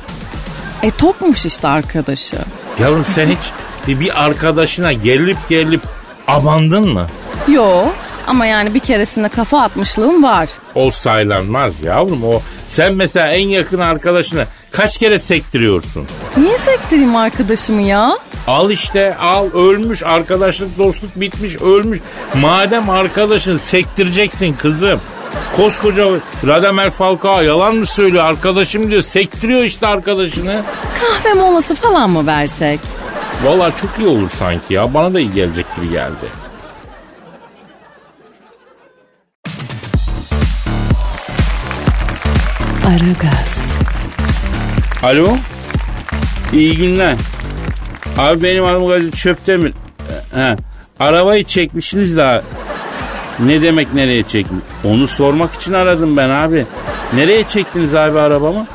E 0.83 0.91
topmuş 0.91 1.45
işte 1.45 1.67
arkadaşı. 1.67 2.37
Yavrum 2.79 3.05
sen 3.05 3.27
hiç 3.27 3.51
bir, 3.87 3.99
bir 3.99 4.25
arkadaşına 4.25 4.93
gelip 4.93 5.37
gelip 5.49 5.81
abandın 6.27 6.93
mı? 6.93 7.07
Yo 7.47 7.85
ama 8.27 8.45
yani 8.45 8.73
bir 8.73 8.79
keresinde 8.79 9.29
kafa 9.29 9.61
atmışlığım 9.61 10.23
var. 10.23 10.49
O 10.75 10.91
saylanmaz 10.91 11.83
yavrum 11.83 12.23
o. 12.23 12.41
Sen 12.67 12.93
mesela 12.93 13.27
en 13.31 13.47
yakın 13.47 13.79
arkadaşına 13.79 14.45
kaç 14.71 14.97
kere 14.97 15.19
sektiriyorsun? 15.19 16.07
Niye 16.37 16.57
sektireyim 16.57 17.15
arkadaşımı 17.15 17.81
ya? 17.81 18.17
Al 18.47 18.71
işte 18.71 19.15
al 19.15 19.45
ölmüş 19.53 20.03
arkadaşlık 20.03 20.77
dostluk 20.77 21.15
bitmiş 21.15 21.55
ölmüş. 21.57 21.99
Madem 22.41 22.89
arkadaşın 22.89 23.57
sektireceksin 23.57 24.53
kızım. 24.53 24.99
Koskoca 25.55 26.07
Radamel 26.47 26.89
Falcao 26.89 27.41
yalan 27.41 27.75
mı 27.75 27.85
söylüyor 27.85 28.23
arkadaşım 28.23 28.91
diyor 28.91 29.01
sektiriyor 29.01 29.63
işte 29.63 29.87
arkadaşını. 29.87 30.63
Kahve 30.99 31.33
molası 31.33 31.75
falan 31.75 32.11
mı 32.11 32.27
versek? 32.27 32.79
Valla 33.43 33.75
çok 33.75 33.89
iyi 33.99 34.07
olur 34.07 34.29
sanki 34.39 34.73
ya 34.73 34.93
bana 34.93 35.13
da 35.13 35.19
iyi 35.19 35.31
gelecek 35.33 35.65
gibi 35.75 35.89
geldi. 35.89 36.25
Aragaz, 42.87 43.68
Alo. 45.03 45.37
İyi 46.53 46.77
günler. 46.77 47.15
Abi 48.17 48.43
benim 48.43 48.65
adım 48.65 48.89
Kadir 48.89 49.11
Çöptemir. 49.11 49.73
He. 50.35 50.55
Arabayı 50.99 51.43
çekmişsiniz 51.43 52.17
daha. 52.17 52.41
Ne 53.39 53.61
demek 53.61 53.93
nereye 53.93 54.23
çekmiş? 54.23 54.63
Onu 54.83 55.07
sormak 55.07 55.53
için 55.53 55.73
aradım 55.73 56.17
ben 56.17 56.29
abi. 56.29 56.65
Nereye 57.13 57.43
çektiniz 57.43 57.95
abi 57.95 58.19
arabamı? 58.19 58.67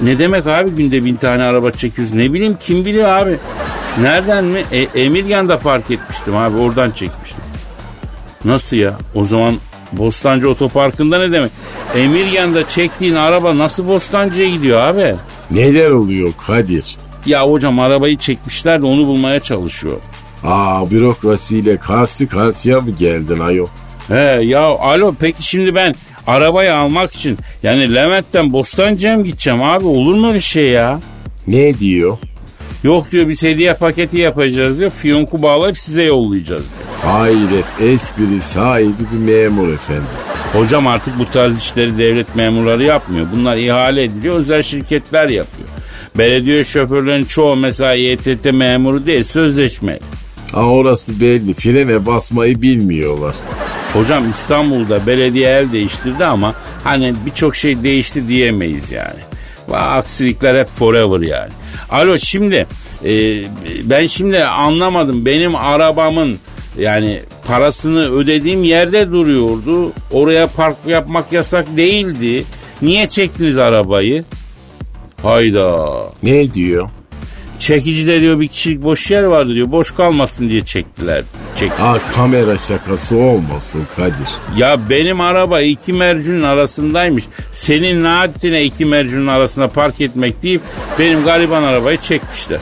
Ne 0.00 0.18
demek 0.18 0.46
abi 0.46 0.70
günde 0.70 1.04
bin 1.04 1.16
tane 1.16 1.42
araba 1.42 1.70
çekiyoruz? 1.70 2.14
Ne 2.14 2.32
bileyim 2.32 2.56
kim 2.60 2.84
biliyor 2.84 3.08
abi? 3.08 3.36
Nereden 4.00 4.44
mi? 4.44 4.64
E, 4.72 4.82
Emirgan'da 4.82 5.58
park 5.58 5.90
etmiştim 5.90 6.36
abi 6.36 6.58
oradan 6.58 6.90
çekmiştim. 6.90 7.40
Nasıl 8.44 8.76
ya? 8.76 8.92
O 9.14 9.24
zaman 9.24 9.54
Bostancı 9.92 10.50
Otoparkı'nda 10.50 11.18
ne 11.18 11.32
demek? 11.32 11.50
Emirgan'da 11.96 12.68
çektiğin 12.68 13.14
araba 13.14 13.58
nasıl 13.58 13.88
Bostancı'ya 13.88 14.48
gidiyor 14.50 14.80
abi? 14.80 15.14
Neler 15.50 15.90
oluyor 15.90 16.32
Kadir? 16.46 16.96
Ya 17.26 17.44
hocam 17.46 17.78
arabayı 17.80 18.16
çekmişler 18.16 18.82
de 18.82 18.86
onu 18.86 19.06
bulmaya 19.06 19.40
çalışıyor. 19.40 19.96
Aa 20.44 20.90
bürokrasiyle 20.90 21.76
karşı 21.76 22.28
karşıya 22.28 22.80
mı 22.80 22.90
geldin 22.90 23.38
ayol? 23.40 23.66
He 24.08 24.42
ya 24.44 24.60
alo 24.62 25.14
peki 25.20 25.42
şimdi 25.42 25.74
ben 25.74 25.94
arabayı 26.26 26.74
almak 26.74 27.12
için 27.14 27.38
yani 27.62 27.94
Levent'ten 27.94 28.52
Bostancı'ya 28.52 29.16
mı 29.16 29.24
gideceğim 29.24 29.62
abi 29.62 29.86
olur 29.86 30.14
mu 30.14 30.28
öyle 30.28 30.40
şey 30.40 30.68
ya? 30.68 31.00
Ne 31.46 31.78
diyor? 31.78 32.18
Yok 32.84 33.12
diyor 33.12 33.28
biz 33.28 33.42
hediye 33.42 33.74
paketi 33.74 34.18
yapacağız 34.18 34.78
diyor. 34.78 34.90
Fiyonku 34.90 35.42
bağlayıp 35.42 35.78
size 35.78 36.02
yollayacağız 36.02 36.62
diyor. 36.62 37.12
Hayret 37.14 37.64
espri 37.80 38.40
sahibi 38.40 38.92
bir 39.12 39.18
memur 39.32 39.68
efendi. 39.68 40.02
Hocam 40.52 40.86
artık 40.86 41.18
bu 41.18 41.26
tarz 41.26 41.58
işleri 41.58 41.98
devlet 41.98 42.36
memurları 42.36 42.82
yapmıyor. 42.84 43.26
Bunlar 43.36 43.56
ihale 43.56 44.02
ediliyor 44.02 44.34
özel 44.34 44.62
şirketler 44.62 45.28
yapıyor. 45.28 45.68
Belediye 46.18 46.64
şoförlerin 46.64 47.24
çoğu 47.24 47.56
mesela 47.56 47.94
YTT 47.94 48.44
memuru 48.44 49.06
değil 49.06 49.24
sözleşmeli. 49.24 50.00
Ha 50.52 50.60
orası 50.62 51.20
belli 51.20 51.54
frene 51.54 52.06
basmayı 52.06 52.62
bilmiyorlar. 52.62 53.34
Hocam 53.92 54.30
İstanbul'da 54.30 55.06
belediye 55.06 55.48
el 55.50 55.72
değiştirdi 55.72 56.24
ama 56.24 56.54
hani 56.84 57.14
birçok 57.26 57.56
şey 57.56 57.82
değişti 57.82 58.28
diyemeyiz 58.28 58.92
yani. 58.92 59.20
Aksilikler 59.72 60.60
hep 60.60 60.66
forever 60.68 61.20
yani. 61.20 61.52
Alo 61.90 62.18
şimdi 62.18 62.66
e, 63.04 63.42
ben 63.82 64.06
şimdi 64.06 64.44
anlamadım 64.44 65.26
benim 65.26 65.56
arabamın 65.56 66.38
yani 66.78 67.22
parasını 67.46 68.10
ödediğim 68.10 68.62
yerde 68.62 69.10
duruyordu. 69.10 69.92
Oraya 70.10 70.46
park 70.46 70.76
yapmak 70.86 71.32
yasak 71.32 71.76
değildi. 71.76 72.44
Niye 72.82 73.06
çektiniz 73.06 73.58
arabayı? 73.58 74.24
Hayda. 75.22 76.02
Ne 76.22 76.54
diyor? 76.54 76.88
Çekicide 77.58 78.20
diyor 78.20 78.40
bir 78.40 78.48
kişilik 78.48 78.82
boş 78.82 79.10
yer 79.10 79.22
vardı 79.24 79.54
diyor. 79.54 79.70
Boş 79.72 79.94
kalmasın 79.94 80.48
diye 80.48 80.64
çektiler. 80.64 81.24
Çek. 81.56 81.70
Ha 81.70 81.98
kamera 82.14 82.58
şakası 82.58 83.16
olmasın 83.16 83.82
Kadir. 83.96 84.28
Ya 84.56 84.90
benim 84.90 85.20
araba 85.20 85.60
iki 85.60 85.92
mercunun 85.92 86.42
arasındaymış. 86.42 87.24
Senin 87.52 88.04
naatine 88.04 88.64
iki 88.64 88.84
mercunun 88.84 89.26
arasına 89.26 89.68
park 89.68 90.00
etmek 90.00 90.42
deyip 90.42 90.60
benim 90.98 91.24
gariban 91.24 91.62
arabayı 91.62 91.98
çekmişler. 91.98 92.60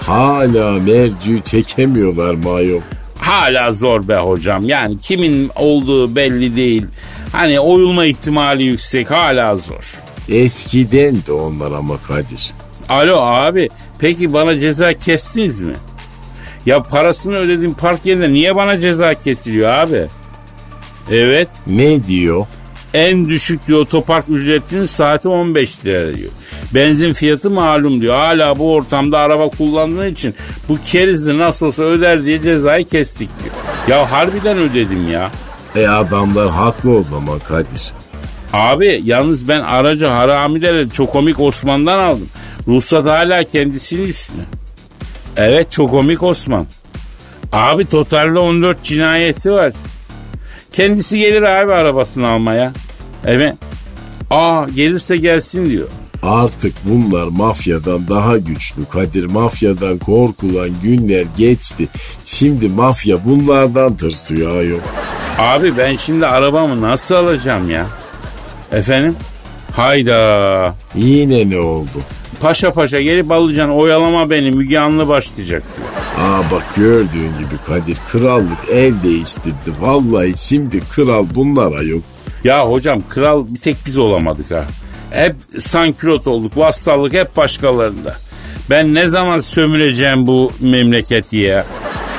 Hala 0.00 0.70
mercü 0.72 1.42
çekemiyorlar 1.44 2.34
mayom. 2.34 2.82
Hala 3.18 3.72
zor 3.72 4.08
be 4.08 4.16
hocam. 4.16 4.64
Yani 4.68 4.98
kimin 4.98 5.50
olduğu 5.56 6.16
belli 6.16 6.56
değil. 6.56 6.86
Hani 7.32 7.60
oyulma 7.60 8.04
ihtimali 8.06 8.62
yüksek 8.62 9.10
hala 9.10 9.56
zor. 9.56 9.94
Eskiden 10.28 11.16
de 11.26 11.32
onlar 11.32 11.72
ama 11.72 11.98
Kadir. 12.08 12.52
Alo 12.88 13.20
abi 13.20 13.68
peki 13.98 14.32
bana 14.32 14.60
ceza 14.60 14.92
kestiniz 14.92 15.62
mi? 15.62 15.74
Ya 16.66 16.82
parasını 16.82 17.36
ödedim 17.36 17.74
park 17.74 18.06
yerine 18.06 18.32
niye 18.32 18.56
bana 18.56 18.80
ceza 18.80 19.14
kesiliyor 19.14 19.70
abi? 19.70 20.02
Evet 21.10 21.48
Ne 21.66 22.04
diyor? 22.06 22.46
en 22.94 23.28
düşük 23.28 23.66
diyor 23.66 23.80
otopark 23.80 24.24
ücretinin 24.28 24.86
saati 24.86 25.28
15 25.28 25.84
lira 25.84 26.14
diyor. 26.14 26.30
Benzin 26.74 27.12
fiyatı 27.12 27.50
malum 27.50 28.00
diyor. 28.00 28.14
Hala 28.14 28.58
bu 28.58 28.72
ortamda 28.74 29.18
araba 29.18 29.48
kullandığın 29.48 30.10
için 30.12 30.34
bu 30.68 30.76
kerizli 30.84 31.38
nasıl 31.38 31.66
olsa 31.66 31.82
öder 31.84 32.24
diye 32.24 32.42
cezayı 32.42 32.86
kestik 32.86 33.30
diyor. 33.44 33.54
Ya 33.88 34.12
harbiden 34.12 34.58
ödedim 34.58 35.08
ya. 35.12 35.30
E 35.76 35.86
adamlar 35.88 36.50
haklı 36.50 36.90
o 36.98 37.02
zaman 37.02 37.38
Kadir. 37.38 37.92
Abi 38.52 39.00
yalnız 39.04 39.48
ben 39.48 39.60
aracı 39.60 40.06
haramileri 40.06 40.90
çok 40.90 41.12
komik 41.12 41.40
Osman'dan 41.40 41.98
aldım. 41.98 42.28
Ruhsat 42.68 43.04
hala 43.04 43.44
kendisinin 43.44 44.08
üstüne. 44.08 44.42
Evet 45.36 45.70
çok 45.70 45.90
komik 45.90 46.22
Osman. 46.22 46.66
Abi 47.52 47.88
totalde 47.88 48.38
14 48.38 48.82
cinayeti 48.82 49.52
var. 49.52 49.72
Kendisi 50.72 51.18
gelir 51.18 51.42
abi 51.42 51.72
arabasını 51.72 52.30
almaya. 52.30 52.72
Evet. 53.24 53.54
Aa 54.30 54.66
gelirse 54.74 55.16
gelsin 55.16 55.70
diyor. 55.70 55.88
Artık 56.22 56.72
bunlar 56.84 57.26
mafyadan 57.26 58.08
daha 58.08 58.38
güçlü 58.38 58.84
Kadir. 58.84 59.24
Mafyadan 59.24 59.98
korkulan 59.98 60.68
günler 60.82 61.26
geçti. 61.36 61.88
Şimdi 62.24 62.68
mafya 62.68 63.24
bunlardan 63.24 63.96
tırsıyor 63.96 64.56
ayol. 64.58 64.78
Abi 65.38 65.78
ben 65.78 65.96
şimdi 65.96 66.26
arabamı 66.26 66.82
nasıl 66.82 67.14
alacağım 67.14 67.70
ya? 67.70 67.86
Efendim? 68.72 69.16
Hayda. 69.72 70.74
Yine 70.94 71.50
ne 71.50 71.58
oldu? 71.58 72.00
Paşa 72.40 72.70
paşa 72.70 73.00
gelip 73.00 73.30
alacaksın 73.32 73.74
oyalama 73.74 74.30
beni 74.30 74.50
Müge 74.50 74.78
Anlı 74.78 75.08
başlayacak 75.08 75.62
diyor. 75.76 75.88
Aa 76.28 76.50
bak 76.50 76.62
gördüğün 76.76 77.38
gibi 77.38 77.58
Kadir 77.66 77.96
krallık 78.12 78.68
el 78.72 79.02
değiştirdi. 79.02 79.72
Vallahi 79.80 80.32
şimdi 80.38 80.80
kral 80.80 81.26
bunlara 81.34 81.82
yok. 81.82 82.02
Ya 82.44 82.64
hocam 82.64 83.02
kral 83.08 83.46
bir 83.48 83.60
tek 83.60 83.76
biz 83.86 83.98
olamadık 83.98 84.50
ha. 84.50 84.64
Hep 85.10 85.34
sankülot 85.58 86.26
olduk. 86.26 86.56
Vassallık 86.56 87.12
hep 87.12 87.36
başkalarında. 87.36 88.16
Ben 88.70 88.94
ne 88.94 89.08
zaman 89.08 89.40
sömüreceğim 89.40 90.26
bu 90.26 90.52
memleketi 90.60 91.36
ya? 91.36 91.66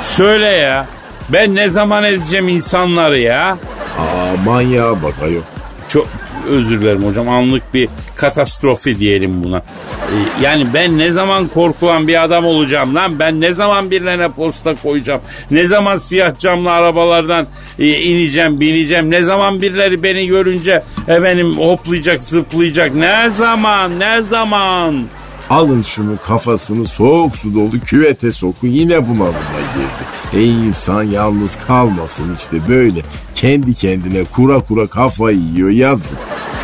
Söyle 0.01 0.45
ya. 0.47 0.87
Ben 1.29 1.55
ne 1.55 1.69
zaman 1.69 2.03
ezeceğim 2.03 2.47
insanları 2.47 3.19
ya? 3.19 3.57
Aa 3.99 4.43
manyağa 4.45 5.03
bak 5.03 5.13
ayol. 5.23 5.41
Çok 5.87 6.07
özür 6.45 6.79
dilerim 6.81 7.03
hocam. 7.03 7.29
Anlık 7.29 7.73
bir 7.73 7.89
katastrofi 8.15 8.99
diyelim 8.99 9.43
buna. 9.43 9.57
Ee, 9.57 10.43
Yani 10.43 10.67
ben 10.73 10.97
ne 10.97 11.09
zaman 11.11 11.47
korkulan 11.47 12.07
bir 12.07 12.23
adam 12.23 12.45
olacağım 12.45 12.95
lan? 12.95 13.19
Ben 13.19 13.41
ne 13.41 13.53
zaman 13.53 13.91
birilerine 13.91 14.29
posta 14.31 14.75
koyacağım? 14.75 15.21
Ne 15.51 15.67
zaman 15.67 15.97
siyah 15.97 16.37
camlı 16.37 16.71
arabalardan 16.71 17.47
e, 17.79 17.87
ineceğim, 17.87 18.59
bineceğim? 18.59 19.11
Ne 19.11 19.23
zaman 19.23 19.61
birileri 19.61 20.03
beni 20.03 20.27
görünce 20.27 20.83
efendim 21.07 21.57
hoplayacak, 21.57 22.23
zıplayacak? 22.23 22.95
Ne 22.95 23.29
zaman? 23.29 23.99
Ne 23.99 24.21
zaman? 24.21 25.05
Alın 25.49 25.81
şunu 25.81 26.17
kafasını 26.27 26.87
soğuk 26.87 27.35
su 27.35 27.55
dolu 27.55 27.79
küvete 27.85 28.31
sokun 28.31 28.67
yine 28.67 29.07
bunalıma 29.07 29.59
girdi. 29.75 30.04
Ey 30.35 30.65
insan 30.67 31.03
yalnız 31.03 31.57
kalmasın 31.67 32.35
işte 32.35 32.67
böyle 32.67 33.01
kendi 33.35 33.73
kendine 33.73 34.23
kura 34.23 34.59
kura 34.59 34.87
kafayı 34.87 35.37
yiyor 35.37 35.69
yazık. 35.69 36.17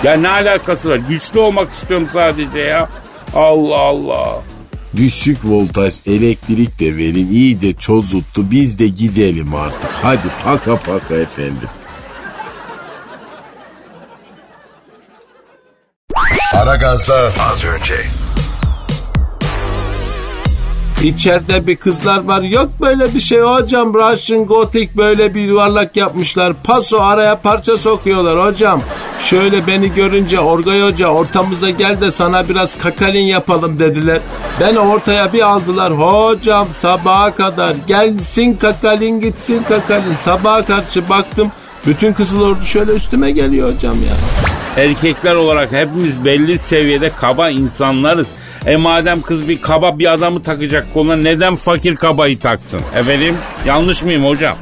Ya 0.04 0.14
ne 0.14 0.30
alakası 0.30 0.90
var? 0.90 0.96
Güçlü 0.96 1.40
olmak 1.40 1.72
istiyorum 1.72 2.08
sadece 2.14 2.60
ya. 2.60 2.90
Allah 3.36 3.78
Allah. 3.80 4.42
Düşük 4.96 5.38
voltaj 5.44 5.96
elektrik 6.08 6.80
de 6.80 6.98
verin 6.98 7.28
iyice 7.32 7.74
çozuttu 7.74 8.52
biz 8.52 8.80
de 8.80 8.88
gidelim 8.88 9.56
artık. 9.56 9.90
Hadi 10.02 10.28
paka 10.44 10.78
paka 10.78 11.16
efendim. 11.16 11.70
Aragaz'da 16.54 17.16
az 17.16 17.64
önce. 17.64 18.21
İçeride 21.04 21.68
bir 21.68 21.76
kızlar 21.76 22.24
var. 22.24 22.42
Yok 22.42 22.70
böyle 22.82 23.14
bir 23.14 23.20
şey 23.20 23.40
hocam. 23.40 23.94
Russian 23.94 24.46
Gothic 24.46 24.90
böyle 24.98 25.36
bir 25.36 25.42
yuvarlak 25.42 25.98
yapmışlar. 25.98 26.54
Paso 26.64 27.00
araya 27.00 27.36
parça 27.36 27.78
sokuyorlar 27.78 28.48
hocam. 28.48 28.82
Şöyle 29.26 29.68
beni 29.68 29.94
görünce 29.94 30.40
Orgay 30.40 30.82
Hoca 30.82 31.08
ortamıza 31.08 31.70
gel 31.70 32.02
de 32.02 32.12
sana 32.12 32.50
biraz 32.50 32.78
kakalin 32.78 33.24
yapalım 33.24 33.80
dediler. 33.80 34.20
Ben 34.60 34.76
ortaya 34.76 35.34
bir 35.34 35.42
aldılar. 35.42 35.94
Hocam 35.94 36.68
sabaha 36.80 37.36
kadar 37.36 37.74
gelsin 37.88 38.54
kakalin 38.54 39.22
gitsin 39.22 39.64
kakalin. 39.64 40.16
Sabaha 40.24 40.66
karşı 40.66 41.10
baktım 41.10 41.52
bütün 41.88 42.14
kızıl 42.14 42.42
ordu 42.42 42.66
şöyle 42.66 42.92
üstüme 42.92 43.32
geliyor 43.32 43.74
hocam 43.74 43.96
ya. 43.96 44.16
Erkekler 44.84 45.36
olarak 45.36 45.72
hepimiz 45.72 46.26
belli 46.26 46.58
seviyede 46.58 47.12
kaba 47.22 47.50
insanlarız. 47.50 48.28
E 48.66 48.76
madem 48.76 49.22
kız 49.22 49.48
bir 49.48 49.62
kaba 49.62 50.00
bir 50.00 50.14
adamı 50.14 50.44
takacak 50.44 50.94
koluna 50.94 51.16
neden 51.16 51.56
fakir 51.56 51.96
kabayı 51.96 52.40
taksın? 52.40 52.82
Efendim 52.96 53.36
yanlış 53.66 54.04
mıyım 54.04 54.26
hocam? 54.26 54.58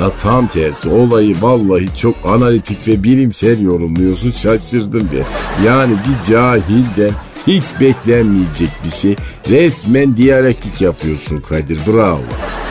Ya 0.00 0.10
tam 0.22 0.46
tersi 0.46 0.88
olayı 0.88 1.36
vallahi 1.40 1.96
çok 1.96 2.14
analitik 2.26 2.88
ve 2.88 3.02
bilimsel 3.02 3.60
yorumluyorsun 3.62 4.32
şaşırdım 4.32 5.08
be. 5.12 5.22
Yani 5.66 5.92
bir 5.92 6.32
cahilden 6.32 7.14
hiç 7.46 7.64
beklenmeyecek 7.80 8.68
bir 8.84 8.90
şey. 8.90 9.16
Resmen 9.50 10.16
diyalektik 10.16 10.80
yapıyorsun 10.80 11.40
Kadir 11.40 11.78
bravo. 11.86 12.20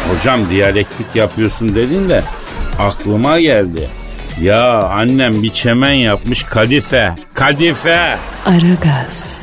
Hocam 0.10 0.40
diyalektik 0.50 1.16
yapıyorsun 1.16 1.76
dedin 1.76 2.10
de 2.10 2.24
aklıma 2.80 3.40
geldi. 3.40 3.90
Ya 4.42 4.82
annem 4.82 5.44
bir 5.44 5.50
çemen 5.50 5.94
yapmış 5.94 6.44
kadife. 6.44 7.16
Kadife. 7.34 8.18
Aragaz. 8.46 9.41